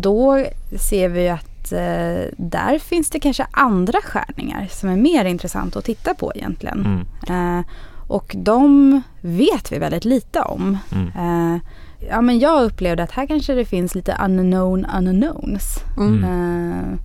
[0.00, 0.44] då
[0.78, 5.84] ser vi att eh, där finns det kanske andra skärningar som är mer intressant att
[5.84, 7.06] titta på egentligen.
[7.28, 7.58] Mm.
[7.58, 7.64] Eh,
[8.08, 10.78] och de vet vi väldigt lite om.
[10.92, 11.08] Mm.
[11.08, 11.60] Eh,
[12.08, 15.78] ja men jag upplevde att här kanske det finns lite unknown unknowns.
[15.96, 16.24] Mm.
[16.24, 16.98] Eh,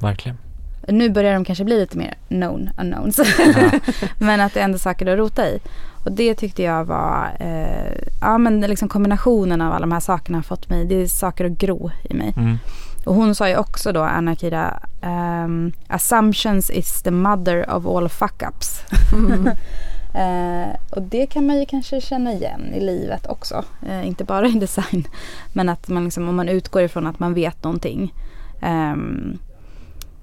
[0.00, 0.38] Verkligen.
[0.88, 3.20] Nu börjar de kanske bli lite mer known unknowns.
[3.38, 3.70] Ja.
[4.18, 5.60] men att det är ändå saker att rota i.
[6.04, 10.38] Och det tyckte jag var, eh, ja men liksom kombinationen av alla de här sakerna
[10.38, 12.34] har fått mig, det är saker att gro i mig.
[12.36, 12.58] Mm.
[13.06, 18.08] Och hon sa ju också då, Anna Kira, ehm, assumptions is the mother of all
[18.08, 18.80] fuck-ups.
[19.12, 19.50] Mm.
[20.14, 23.64] Eh, och det kan man ju kanske känna igen i livet också.
[23.88, 25.04] Eh, inte bara i design.
[25.52, 28.14] Men att man liksom, om man utgår ifrån att man vet någonting.
[28.60, 29.38] ehm,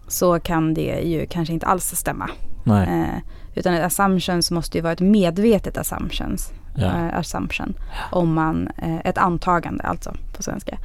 [0.07, 2.29] så kan det ju kanske inte alls stämma.
[2.63, 2.87] Nej.
[2.87, 3.19] Eh,
[3.55, 6.51] utan ett assumptions måste ju vara ett medvetet assumptions.
[6.75, 6.85] Ja.
[6.85, 7.73] eh, assumption.
[8.11, 10.77] Om man, eh, ett antagande alltså på svenska.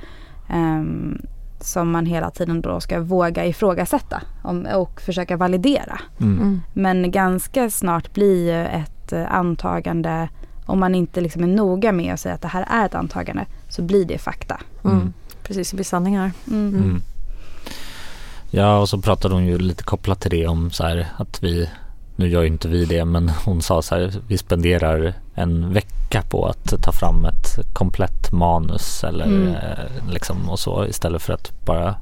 [0.49, 1.23] Ehm,
[1.61, 6.01] som man hela tiden då ska våga ifrågasätta om, och försöka validera.
[6.21, 6.39] Mm.
[6.39, 6.61] Mm.
[6.73, 10.29] Men ganska snart blir ju ett eh, antagande,
[10.67, 13.47] om man inte liksom är noga med att säga att det här är ett antagande,
[13.69, 14.61] så blir det fakta.
[14.85, 14.97] Mm.
[14.97, 15.13] Mm.
[15.43, 16.31] Precis, det blir sanningar.
[18.51, 21.69] Ja, och så pratade hon ju lite kopplat till det om så här att vi,
[22.17, 26.23] nu gör ju inte vi det, men hon sa så här, vi spenderar en vecka
[26.31, 29.49] på att ta fram ett komplett manus eller Mm.
[29.49, 31.95] eh, liksom och så istället för att bara,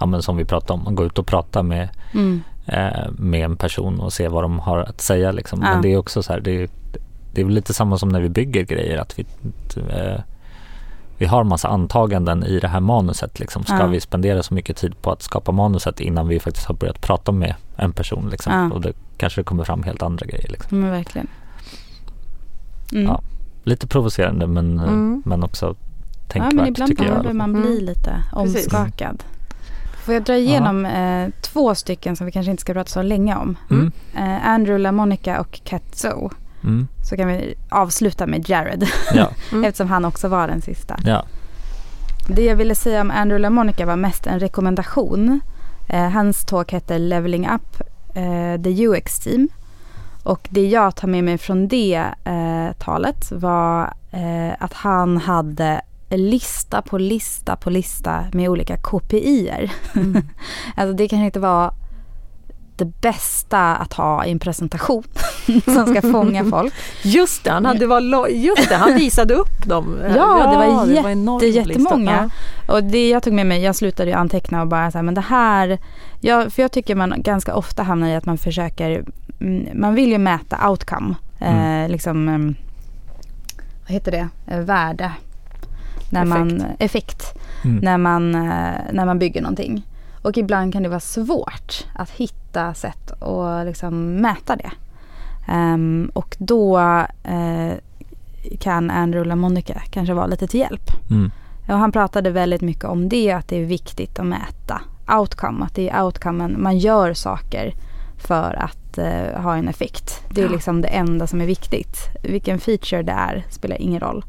[0.00, 2.42] ja men som vi pratade om, gå ut och prata med, Mm.
[2.66, 5.62] eh, med en person och se vad de har att säga liksom.
[5.62, 5.72] Ja.
[5.72, 6.68] Men det är också så här, det, är-
[7.34, 9.26] det är väl lite samma som när vi bygger grejer att vi
[9.90, 10.20] eh,
[11.18, 13.38] vi har massa antaganden i det här manuset.
[13.40, 13.64] Liksom.
[13.64, 13.86] Ska Ja.
[13.86, 17.32] vi spendera så mycket tid på att skapa manuset innan vi faktiskt har börjat prata
[17.32, 18.28] med en person?
[18.30, 18.52] Liksom.
[18.52, 18.70] Ja.
[18.74, 20.48] Och det kanske det kommer fram helt andra grejer.
[20.48, 20.80] Liksom.
[20.80, 21.26] Men verkligen.
[22.92, 23.04] Mm.
[23.06, 23.20] Ja,
[23.66, 25.22] Lite provocerande men, eh, Mm.
[25.26, 27.12] men också Ja tänkvärt men ibland tycker jag.
[27.12, 27.84] behöver man bli Mm.
[27.84, 29.24] lite omskakad.
[30.04, 33.36] Får jag dra igenom eh, två stycken som vi kanske inte ska prata så länge
[33.36, 33.56] om.
[33.70, 33.92] Mm.
[34.16, 36.30] Eh, Andrew LaMonica och Kat Zoe.
[36.64, 36.88] Mm.
[37.02, 39.64] Så kan vi avsluta med Jared Ja, Mm.
[39.64, 40.98] eftersom han också var den sista.
[41.04, 41.24] ja.
[42.28, 45.40] Det jag ville säga om Andrew LaMonica var mest en rekommendation.
[45.88, 47.80] Eh, hans talk hette Leveling Up
[48.16, 49.48] eh, the UX Team.
[50.22, 55.80] Och det jag tar med mig från det eh, talet var eh, att han hade
[56.10, 59.72] lista på lista på lista med olika KPIer.
[59.94, 60.22] Mm.
[60.76, 61.74] alltså det kanske inte var
[62.76, 65.04] det bästa att ha i en presentation
[65.64, 66.74] som ska fånga folk.
[67.02, 69.98] Just det, han, hade, var, lo- just det, han visade upp dem.
[70.16, 71.70] Ja, det var jätte- det är lista.
[71.70, 72.30] jättemånga.
[72.68, 75.14] Och det jag tog med mig, jag slutade ju anteckna och bara så här, men
[75.14, 75.78] det här,
[76.20, 79.04] ja, för jag tycker man ganska ofta hamnar i att man försöker,
[79.40, 81.84] mm, man vill ju mäta outcome, Mm.
[81.84, 82.54] eh, liksom, mm,
[83.82, 85.12] vad heter det, eh, värde,
[86.10, 86.82] när man, Effekt.
[86.82, 87.76] effekt, Mm.
[87.76, 89.82] när man, eh, när man bygger någonting.
[90.22, 94.70] Och ibland kan det vara svårt att hitta sätt att liksom mäta det.
[95.46, 96.78] Ehm, och då
[97.24, 97.72] eh,
[98.60, 100.90] kan Andrew LaMonica kanske vara lite till hjälp.
[101.10, 101.30] Mm.
[101.68, 104.80] Och han pratade väldigt mycket om det, att det är viktigt att mäta
[105.18, 105.64] outcome.
[105.64, 107.74] Att det är outcomen, man gör saker
[108.18, 110.20] för att eh, ha en effekt.
[110.30, 110.52] Det är Ja.
[110.52, 111.96] liksom det enda som är viktigt.
[112.22, 114.24] Vilken feature det är spelar ingen roll.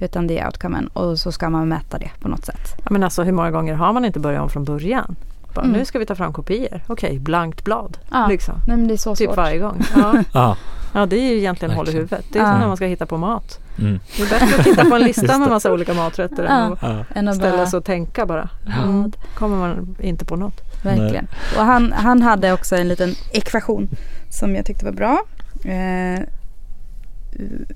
[0.00, 2.74] Utan det är outcomen och så ska man mäta det på något sätt.
[2.84, 5.16] Ja, men alltså hur många gånger har man inte börjat om från början?
[5.54, 5.76] Bara, Mm.
[5.78, 6.80] Nu ska vi ta fram kopior.
[6.86, 7.98] Okej, blankt blad.
[8.10, 8.26] Ja.
[8.26, 8.54] Liksom.
[8.66, 9.36] Nej men det är så Typ svårt.
[9.36, 9.82] varje gång.
[9.96, 10.14] Ja.
[10.34, 10.56] Ja.
[10.94, 12.24] ja, det är ju egentligen håll i huvudet.
[12.32, 13.58] Det är som när man ska hitta på mat.
[13.78, 14.00] Mm.
[14.16, 16.50] Det är bättre att titta på en lista med massa olika maträtter Ja.
[16.50, 17.04] än att Ja.
[17.14, 18.48] Än ställa bara, sig och tänka bara.
[18.66, 18.82] Ja.
[18.82, 19.12] Mm.
[19.34, 20.60] kommer man inte på något.
[20.82, 21.26] verkligen.
[21.58, 23.88] Och han, han hade också en liten ekvation
[24.30, 25.22] som jag tyckte var bra.
[25.64, 26.20] Eh,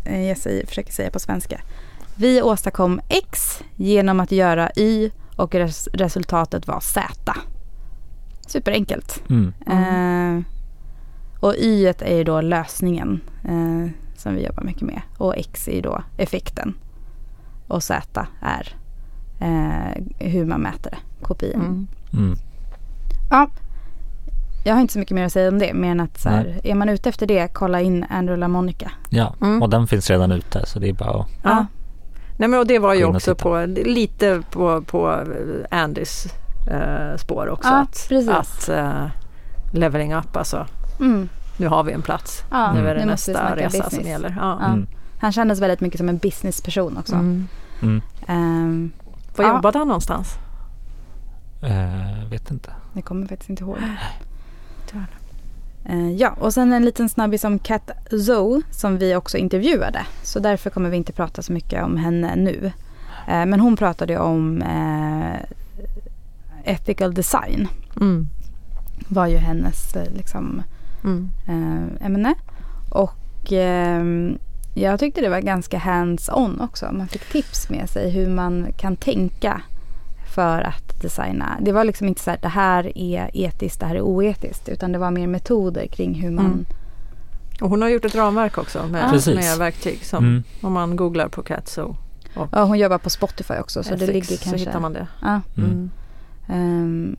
[0.05, 1.61] eh, jag säger, försöker säga på svenska.
[2.17, 7.35] Vi åstadkom X genom att göra Y och res, resultatet var Z.
[8.47, 9.23] Superenkelt.
[9.31, 9.53] Mm.
[9.67, 10.45] Eh,
[11.41, 15.01] och Y är ju då lösningen eh, som vi jobbar mycket med.
[15.19, 16.75] Och X är ju då effekten.
[17.69, 18.75] Och Z är
[19.41, 21.61] eh, hur man mäter det, kopian.
[21.61, 21.87] Mm.
[22.13, 22.37] Mm.
[23.31, 23.51] Ja.
[24.65, 26.61] Jag har inte så mycket mer att säga om det, mer än att så här,
[26.65, 28.91] är man ute efter det, kolla in Andrew LaMonica.
[29.11, 29.63] Ja, Mm.
[29.63, 31.67] och den finns redan ute så det är bara att Ja.
[32.39, 35.25] Nej, men och det var ju också på, lite på, på
[35.71, 36.27] Andys
[36.67, 37.69] eh, spår också.
[37.69, 38.29] Ja, att precis.
[38.29, 39.07] att eh,
[39.73, 40.67] leveling up alltså.
[41.01, 41.29] Mm.
[41.57, 42.45] nu har vi en plats.
[42.51, 44.07] Ja, nu är det nu nästa resa som business.
[44.07, 44.35] gäller.
[44.41, 44.59] Ja.
[44.61, 44.67] Ja.
[44.67, 44.87] Mm.
[45.21, 47.15] Han kändes väldigt mycket som en businessperson också.
[47.15, 47.49] Mm.
[47.83, 48.03] Mm.
[48.27, 48.93] Ehm,
[49.37, 49.51] Var Ja.
[49.55, 50.35] jobbade han någonstans?
[51.63, 52.71] Eh, vet inte.
[52.93, 53.79] jag kommer faktiskt inte ihåg.
[55.89, 57.91] Eh, ja, och sen en liten snabbis om Kat
[58.27, 60.07] Zoe som vi också intervjuade.
[60.23, 62.73] Så därför kommer vi inte prata så mycket om henne nu.
[63.29, 65.41] Eh, men hon pratade om eh,
[66.67, 67.69] ethical design.
[68.01, 68.29] Mm.
[69.09, 70.63] Var ju hennes eh, liksom,
[71.05, 71.31] Mm.
[71.47, 72.35] eh, ämne.
[72.91, 74.39] Och ehm,
[74.75, 76.89] jag tyckte det var ganska hands-on också.
[76.93, 79.61] Man fick tips med sig hur man kan tänka
[80.35, 81.57] för att designa.
[81.61, 84.69] Det var liksom inte så här det här är etiskt, det här är oetiskt.
[84.69, 86.45] Utan det var mer metoder kring hur man...
[86.47, 86.67] Mm.
[87.61, 90.43] Och hon har gjort ett ramverk också med, med verktyg som Mm.
[90.63, 91.97] om man googlar på Catso
[92.53, 94.59] Ja, hon jobbar på Spotify också så det Ethics, ligger så kanske...
[94.69, 95.07] hittar man det.
[95.23, 95.91] Ja, Mm.
[96.49, 97.17] Ehm,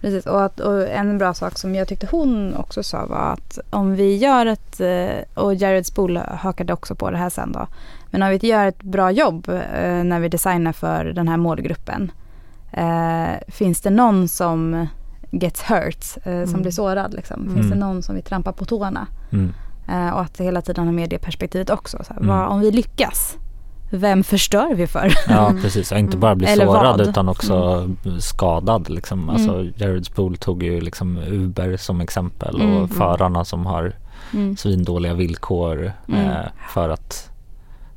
[0.00, 0.26] precis.
[0.26, 3.94] Och, att, och en bra sak som jag tyckte hon också sa var att om
[3.94, 7.66] vi gör ett, eh, och Jared Spool hakade också på det här sen då.
[8.10, 12.12] Men om vi gör ett bra jobb eh, när vi designar för den här målgruppen.
[12.72, 14.86] Eh, finns det någon som
[15.30, 16.62] gets hurt, som Mm.
[16.62, 17.44] blir sårad liksom?
[17.44, 17.70] Finns Mm.
[17.70, 19.06] det någon som vi trampar på tårna?
[19.32, 19.52] Mm.
[19.88, 21.98] Eh, och att hela tiden ha med det perspektivet också.
[22.04, 22.36] Så här, Mm.
[22.36, 23.36] vad, om vi lyckas,
[23.90, 25.14] vem förstör vi för?
[25.28, 27.88] Ja precis, och inte bara bli Eller sårad utan också
[28.20, 29.30] skadad liksom.
[29.30, 29.72] Alltså Mm.
[29.76, 32.76] Jared Spool tog ju liksom Uber som exempel Mm.
[32.76, 33.92] och förarna som har
[34.34, 34.56] Mm.
[34.56, 36.26] svindåliga villkor Mm.
[36.30, 36.36] eh,
[36.72, 37.30] för att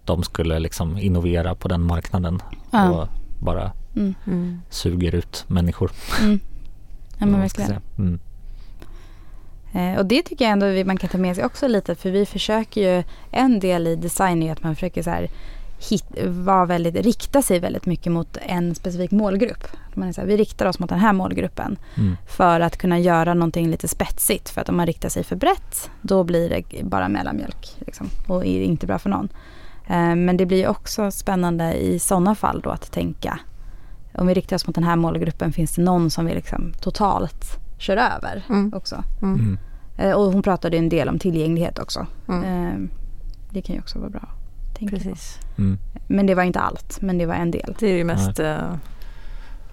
[0.06, 2.42] de skulle liksom innovera på den marknaden
[2.72, 2.90] Ja.
[2.90, 3.08] och
[3.40, 4.16] bara Mm.
[4.28, 4.62] Mm.
[4.70, 5.92] suger ut människor.
[6.22, 6.40] Mm.
[7.18, 7.82] Ja men verkligen.
[7.98, 8.20] Mm.
[9.74, 12.26] Eh, och det tycker jag ändå man kan ta med sig också lite för vi
[12.26, 15.28] försöker ju, en del i design är att man försöker så här
[15.90, 19.68] hit, vara väldigt, rikta sig väldigt mycket mot en specifik målgrupp.
[19.94, 22.16] Man är så här, vi riktar oss mot den här målgruppen Mm.
[22.28, 24.50] för att kunna göra någonting lite spetsigt.
[24.50, 28.46] För att om man riktar sig för brett då blir det bara mellanmjölk liksom, och
[28.46, 29.30] är inte bra för någon.
[29.88, 33.40] Eh, men det blir också spännande i sådana fall då att tänka
[34.18, 37.46] om vi riktar oss mot den här målgruppen finns det någon som vi liksom totalt
[37.78, 38.74] kör över Mm.
[38.76, 39.04] också.
[39.22, 39.40] Mm.
[39.40, 39.58] Mm.
[39.98, 42.08] Eh, Och hon pratade ju en del om tillgänglighet också.
[42.30, 42.44] Mm.
[42.44, 42.90] Eh,
[43.50, 44.30] Det kan ju också vara bra.
[44.80, 45.40] Precis.
[45.58, 45.78] Mm.
[46.08, 47.76] Men det var inte allt, men det var en del.
[47.80, 48.46] Det är ju mest eh,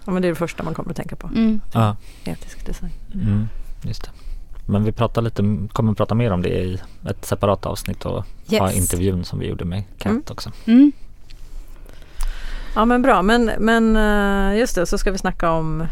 [0.05, 1.27] ja, men det är det första man kommer att tänka på.
[1.27, 1.61] Mm.
[1.73, 2.93] Ja, Etisk design.
[3.15, 3.49] mm.
[3.83, 4.11] just det.
[4.67, 6.81] Men vi pratar lite, kommer prata mer om det i
[7.11, 8.77] ett separat avsnitt och ha Yes.
[8.77, 10.23] intervjun som vi gjorde med Kat Mm.
[10.31, 10.51] också.
[10.67, 10.93] Mm.
[12.75, 15.87] Ja men bra, men, men eh, just det så ska vi snacka om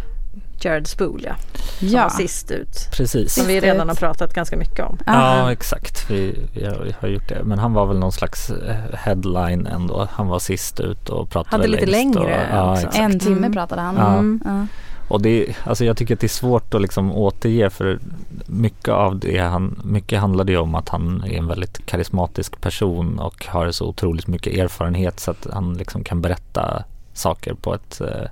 [0.65, 1.33] Jared Spool ja.
[1.79, 2.11] Som var Ja.
[2.11, 2.89] sist ut.
[2.97, 3.35] Precis.
[3.35, 4.99] Som vi redan har pratat ganska mycket om.
[5.07, 7.45] Ja exakt, vi, vi har, vi har gjort det.
[7.45, 10.09] Men han var väl någon slags eh, headline ändå.
[10.13, 12.79] Han var sist ut och pratade Hade lite längre Och, ja.
[12.95, 13.53] En timme Mm.
[13.53, 13.97] pratade han.
[13.97, 14.13] Ja.
[14.19, 14.41] Mm.
[14.45, 14.67] Ja.
[15.09, 17.99] och det, alltså jag tycker att det är svårt att liksom återge för
[18.47, 23.19] mycket av det han, mycket handlade ju om att han är en väldigt karismatisk person
[23.19, 26.85] och har så otroligt mycket erfarenhet så att han liksom kan berätta
[27.15, 28.31] saker på ett, eh,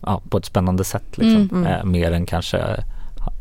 [0.00, 1.36] ja, på ett spännande sätt liksom.
[1.36, 1.66] Mm, mm.
[1.66, 2.58] Eh, mer än kanske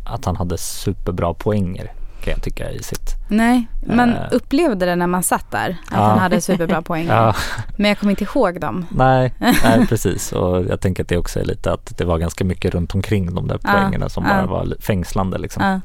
[0.06, 1.92] att han hade superbra poänger
[2.24, 4.22] kan jag tycka i sitt Nej, man Eh.
[4.32, 5.70] upplevde det när man satt där.
[5.70, 5.98] Att Ja.
[6.04, 7.08] han hade superbra poäng.
[7.08, 7.36] Ja,
[7.78, 8.86] Men jag kommer inte ihåg dem.
[8.90, 12.46] nej, nej precis och jag tänker att det också är lite att det var ganska
[12.46, 15.82] mycket runt omkring de där poängerna som bara var fängslande liksom.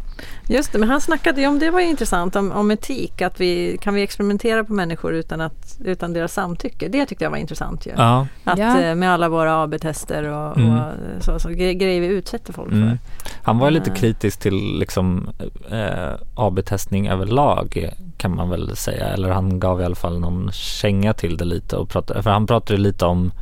[0.48, 3.22] Just det, men han snackade ju om, det var ju intressant, om, om etik.
[3.22, 6.88] Att vi, kan vi experimentera på människor utan, att, utan deras samtycke?
[6.88, 7.90] Det tyckte jag var intressant ju.
[7.96, 8.80] Ja, Att Ja.
[8.80, 10.70] eh, med alla våra AB-tester och, Mm.
[10.78, 12.88] och så, så gre- grejer vi utsätter folk mm.
[12.88, 12.98] för.
[13.42, 13.96] Han var lite Eh.
[13.96, 15.28] kritisk till liksom
[15.70, 21.12] eh, AB-testning överlag kan man väl säga eller han gav i alla fall någon känga
[21.14, 23.32] till det lite och pratade, för han pratade lite om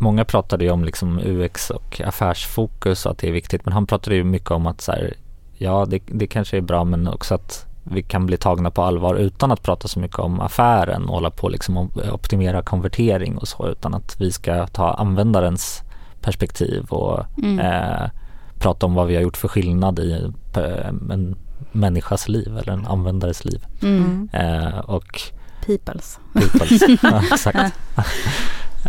[0.00, 3.86] Många pratade ju om liksom UX och affärsfokus och att det är viktigt men han
[3.86, 5.14] pratade ju mycket om att så här,
[5.58, 9.14] ja det, det kanske är bra men också att vi kan bli tagna på allvar
[9.14, 13.48] utan att prata så mycket om affären och hålla på liksom och optimera konvertering och
[13.48, 15.82] så utan att vi ska ta användarens
[16.20, 17.58] perspektiv och Mm.
[17.58, 18.10] eh,
[18.58, 21.36] prata om vad vi har gjort för skillnad i eh, en
[21.72, 23.64] människas liv eller en användares liv.
[23.82, 24.28] Mm.
[24.32, 25.20] Eh, och
[25.66, 26.18] Peoples.
[26.32, 26.82] Peoples.
[27.02, 27.58] ja, exakt.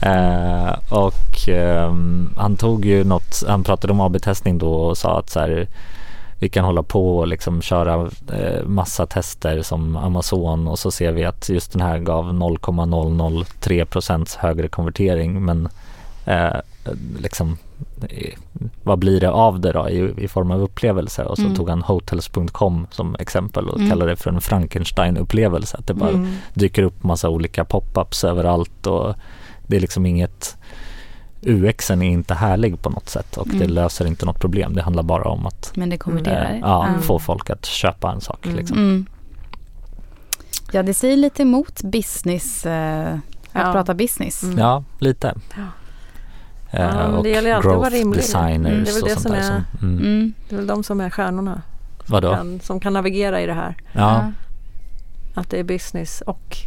[0.01, 5.30] eh, och ehm, han tog ju något, han pratade om AB-testning då och sa att
[5.30, 5.68] så här,
[6.39, 11.11] vi kan hålla på och liksom köra eh, massa tester som Amazon och så ser
[11.11, 15.69] vi att just den här gav 0,003 procents högre konvertering men
[16.25, 16.55] eh,
[17.19, 17.57] liksom
[18.83, 21.55] vad blir det av det då i, i form av upplevelse och så Mm.
[21.55, 23.89] tog han hotels.com som exempel och Mm.
[23.89, 25.77] kallade det för en Frankenstein-upplevelse.
[25.77, 26.31] Att det bara Mm.
[26.53, 29.15] dyker upp massa olika pop-ups överallt och
[29.67, 30.57] det är liksom inget
[31.41, 33.69] UXen är inte härlig på något sätt och det Mm.
[33.69, 34.73] löser inte något problem.
[34.75, 36.51] Det handlar bara om att Men det konverterar.
[36.53, 37.01] eh, ja, Mm.
[37.01, 38.45] få folk att köpa en sak.
[38.45, 38.57] Mm.
[38.57, 38.77] Liksom.
[38.77, 39.05] Mm.
[40.71, 43.19] Ja, det säger lite emot business, eh, att
[43.67, 43.71] Ja.
[43.71, 44.43] prata business.
[44.43, 44.57] Mm.
[44.57, 45.33] Ja, lite.
[45.55, 45.61] Ja.
[46.71, 48.19] Eh, Ja, men och det gäller ju alltid att vara rimlig.
[48.19, 49.39] designers Mm, det är väl och det sånt som där.
[49.39, 49.99] är- Som, mm.
[49.99, 50.33] Mm.
[50.49, 51.61] Det är väl de som är stjärnorna.
[52.07, 52.35] Vadå?
[52.35, 53.75] Kan, som kan navigera i det här.
[53.93, 54.31] Ja.
[55.33, 56.57] Att det är business och,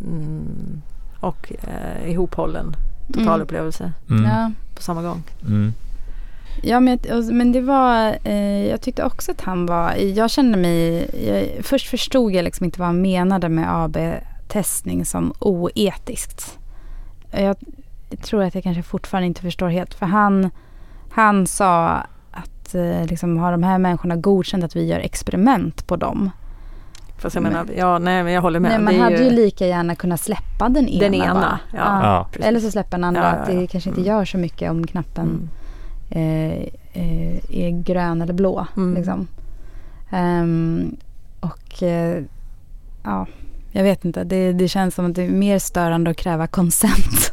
[0.00, 0.82] mm,
[1.20, 2.76] och eh, ihophållen
[3.12, 4.24] totalupplevelse Mm.
[4.24, 4.52] Ja.
[4.74, 5.22] på samma gång.
[5.46, 5.72] Mm.
[6.62, 6.98] Ja, men,
[7.32, 11.88] men det var, eh, jag tyckte också att han var, jag kände mig, jag, först
[11.88, 16.58] förstod jag liksom inte vad han menade med AB-testning som oetiskt.
[17.30, 17.56] Jag,
[18.22, 20.50] tror att jag kanske fortfarande inte förstår helt, för han,
[21.10, 21.88] han sa
[22.30, 26.30] att eh, liksom, har de här människorna godkänt att vi gör experiment på dem?
[27.20, 28.70] Fast jag Men- menar, ja nej men jag håller med.
[28.70, 31.34] Nej, man det är hade ju lika gärna kunnat släppa den ena den ena.
[31.34, 31.58] bara.
[31.72, 32.26] Ja, Ja.
[32.32, 32.46] precis.
[32.46, 33.66] Eller så släppa den andra, Ja, ja, att det ja.
[33.70, 34.12] kanske inte Mm.
[34.16, 35.48] gör så mycket om knappen
[36.10, 36.50] Mm.
[36.50, 36.58] eh,
[36.92, 38.66] eh, är grön eller blå.
[38.76, 38.94] Mm.
[38.94, 39.26] Liksom.
[40.10, 40.96] Ehm,
[41.40, 42.22] och eh,
[43.04, 43.26] ja,
[43.72, 44.24] jag vet inte.
[44.24, 47.32] Det, det känns som att det är mer störande att kräva consent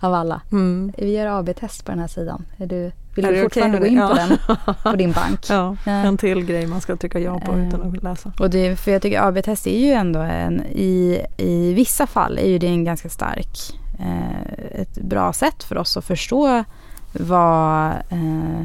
[0.00, 0.40] av alla.
[0.52, 0.92] Mm.
[0.98, 2.44] Vi gör AB-test på den här sidan.
[2.56, 4.38] Är du, vill Är du fortfarande okej gå in på den
[4.82, 5.40] på din bank?
[5.50, 5.92] Ja, Ja.
[5.92, 7.68] en till grej man ska trycka ja på Eh.
[7.68, 8.32] utan att läsa.
[8.38, 12.48] Och det, för jag tycker AB-test är ju ändå en, i, i vissa fall är
[12.48, 13.58] ju det en ganska stark,
[13.98, 16.64] eh, ett bra sätt för oss att förstå
[17.12, 18.62] vad, eh,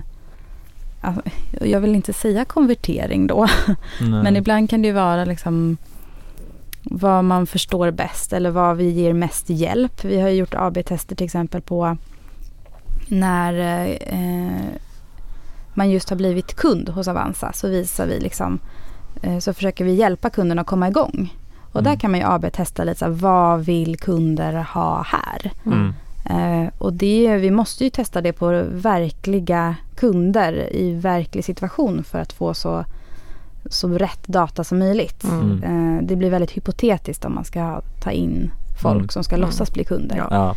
[1.01, 1.21] alltså,
[1.61, 3.47] jag vill inte säga konvertering då,
[4.01, 4.23] Nej.
[4.23, 5.77] men ibland kan det ju vara liksom
[6.85, 10.03] vad man förstår bäst eller vad vi ger mest hjälp.
[10.05, 11.97] Vi har ju gjort AB-tester till exempel på
[13.07, 13.53] när
[14.01, 14.77] eh,
[15.73, 18.59] man just har blivit kund hos Avanza så visar vi liksom
[19.21, 21.33] eh, så försöker vi hjälpa kunden att komma igång.
[21.71, 21.99] Och där Mm.
[21.99, 25.51] kan man ju AB-testa lite så här, vad vill kunder ha här?
[25.65, 25.93] Mm.
[26.25, 32.19] Eh, och det, vi måste ju testa det på verkliga kunder i verklig situation för
[32.19, 32.85] att få så,
[33.65, 35.23] så rätt data som möjligt.
[35.23, 35.63] Mm.
[35.63, 38.51] Eh, det blir väldigt hypotetiskt om man ska ta in
[38.81, 39.09] folk Mm.
[39.09, 39.45] som ska Mm.
[39.47, 40.17] låtsas bli kunder.
[40.17, 40.27] Ja.
[40.31, 40.55] Ja,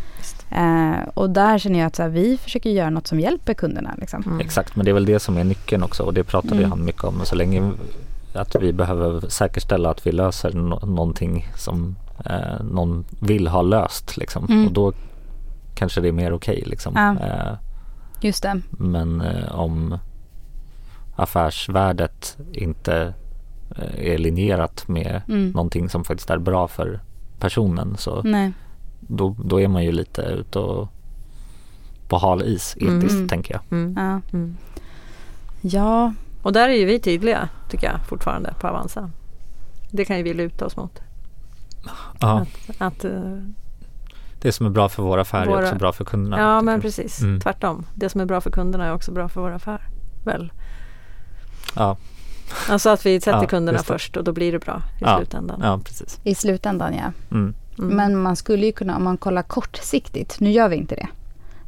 [0.51, 3.93] Eh, och där känner jag att så här, vi försöker göra något som hjälper kunderna.
[3.97, 4.23] Liksom.
[4.25, 4.39] Mm.
[4.39, 4.75] exakt.
[4.75, 6.69] Men det är väl det som är nyckeln också och det pratade Mm.
[6.69, 7.21] han mycket om.
[7.25, 7.71] Så länge
[8.33, 11.95] att vi behöver säkerställa att vi löser no- någonting som
[12.25, 14.45] eh, någon vill ha löst liksom.
[14.49, 14.67] Mm.
[14.67, 14.93] Och då
[15.75, 16.93] kanske det är mer okej liksom.
[16.95, 17.25] Ja.
[17.27, 17.53] Eh,
[18.21, 18.61] Just det.
[18.69, 19.97] Men eh, om
[21.15, 23.13] affärsvärdet inte
[23.75, 25.49] eh, är linjerat med Mm.
[25.51, 26.99] någonting som faktiskt är bra för
[27.39, 28.51] personen så Nej.
[28.99, 30.87] då, då är man ju lite ute och
[32.07, 32.97] på hal is Mm.
[32.99, 33.27] etiskt Mm.
[33.29, 33.61] tänker jag.
[33.79, 33.93] Mm.
[33.97, 34.21] Ja.
[34.37, 34.57] Mm.
[35.61, 39.09] ja, Och där är ju vi tydliga tycker jag fortfarande på Avanza.
[39.91, 40.99] Det kan ju vi luta oss mot.
[42.19, 42.45] Ja,
[42.77, 43.37] Att, eh,
[44.41, 46.39] det som är bra för vår affär är Våra- också bra för kunderna.
[46.39, 47.39] ja men precis, Mm.
[47.39, 47.85] tvärtom.
[47.95, 49.81] Det som är bra för kunderna är också bra för vår affär.
[50.23, 50.51] Väl?
[51.75, 51.97] Ja,
[52.69, 55.17] Alltså att vi sätter Ja, kunderna först och då blir det bra i Ja.
[55.17, 55.59] slutändan.
[55.63, 56.19] ja precis.
[56.23, 57.11] i slutändan ja.
[57.37, 57.53] Mm.
[57.79, 57.95] Mm.
[57.95, 61.07] Men man skulle ju kunna, om man kollar kortsiktigt, nu gör vi inte det.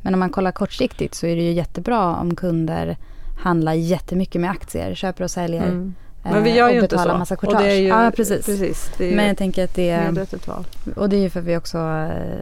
[0.02, 2.98] Men om man kollar kortsiktigt så är det ju jättebra om kunder
[3.40, 5.64] handlar jättemycket med aktier, köper och säljer.
[5.68, 5.94] Mm.
[6.24, 7.18] eh, Men vi gör ju inte så.
[7.18, 8.46] massa och det är ju, ja, precis.
[8.46, 8.92] precis.
[8.98, 10.66] Det är ju Men jag tänker att det är, medvetet val.
[10.96, 12.40] och det är ju för att vi också, eh,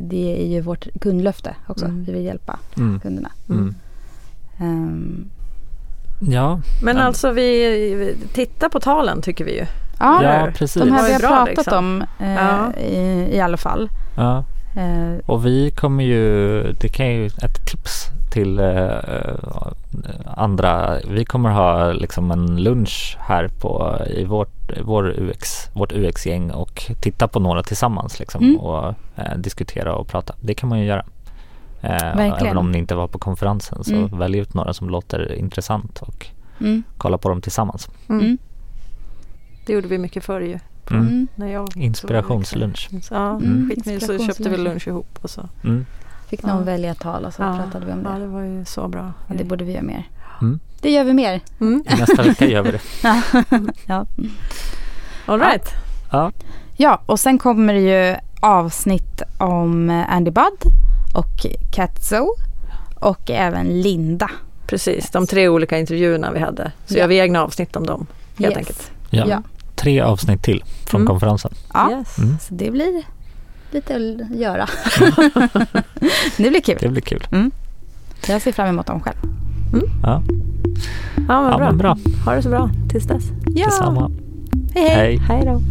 [0.00, 1.84] det är ju vårt kundlöfte också.
[1.84, 2.04] Mm.
[2.04, 3.00] Vi vill hjälpa Mm.
[3.00, 3.30] kunderna.
[3.48, 3.74] Mm.
[6.18, 7.02] Ja, Men Ja.
[7.02, 9.66] alltså vi, vi tittar på talen tycker vi ju.
[10.00, 10.82] ja, ja precis.
[10.82, 11.78] de Det här vi ju har bra, pratat liksom.
[11.78, 12.72] om eh, Ja.
[12.80, 13.88] i, i alla fall.
[14.16, 14.44] Ja.
[14.76, 18.94] Eh, Och vi kommer ju, det kan ju, ett tips till eh,
[20.26, 20.98] andra.
[21.08, 26.82] Vi kommer ha liksom en lunch här på, i vårt, vår UX, vårt UX-gäng och
[27.00, 28.56] titta på några tillsammans liksom Mm.
[28.60, 30.34] och eh, diskutera och prata.
[30.40, 31.04] Det kan man ju göra.
[31.84, 32.46] Eh, Verkligen.
[32.46, 34.18] även om ni inte var på konferensen så Mm.
[34.18, 36.26] välj ut några som låter intressant och
[36.60, 37.88] mm, kolla på dem tillsammans.
[38.08, 38.20] Mm.
[38.20, 38.38] mm,
[39.66, 40.58] Det gjorde vi mycket förr ju.
[40.90, 41.02] Mm.
[41.02, 41.28] mm.
[41.34, 42.88] När jag Inspirationslunch.
[43.10, 43.68] Ja, Mm.
[43.70, 44.06] skitmysigt.
[44.06, 45.48] Så köpte vi lunch ihop och så.
[45.64, 45.86] Mm.
[46.28, 46.62] Fick någon Ja.
[46.64, 47.56] välja tal och så Ja.
[47.62, 48.18] pratade vi om Ja, det.
[48.20, 49.12] det var ju så bra.
[49.28, 50.08] Ja, det borde vi göra mer.
[50.40, 50.60] Mm.
[50.80, 51.40] Det gör vi mer.
[51.60, 51.84] Mm.
[51.98, 52.80] Nästa vecka gör vi det.
[53.86, 54.06] ja.
[55.26, 55.68] All right.
[56.12, 56.32] Ja.
[56.76, 60.62] ja, och sen kommer det ju avsnitt om Andy Budd
[61.14, 62.26] och Katzo
[62.94, 64.30] och även Linda.
[64.66, 66.72] Precis, de tre olika intervjuerna vi hade.
[66.86, 66.98] Så Ja.
[67.00, 68.06] gör vi egna avsnitt om dem
[68.38, 68.58] helt Yes.
[68.58, 68.90] enkelt.
[69.10, 69.24] Ja.
[69.28, 69.42] Ja.
[69.76, 71.08] Tre avsnitt till från Mm.
[71.08, 71.52] konferensen.
[71.74, 72.18] Ja, Yes.
[72.18, 72.36] Mm.
[72.40, 73.02] så det blir
[73.70, 74.68] lite att göra.
[76.36, 76.78] det blir kul.
[76.80, 77.26] Det blir kul.
[78.28, 79.16] Jag ser fram emot dem själv.
[80.02, 80.22] Ja,
[81.28, 81.66] Ja, men ja bra.
[81.66, 81.96] men bra.
[82.24, 83.24] Ha det så bra tills dess.
[83.54, 84.10] Ja, Detsamma.
[84.74, 84.96] hej hej.
[84.96, 85.18] Hej.
[85.28, 85.62] Hej då.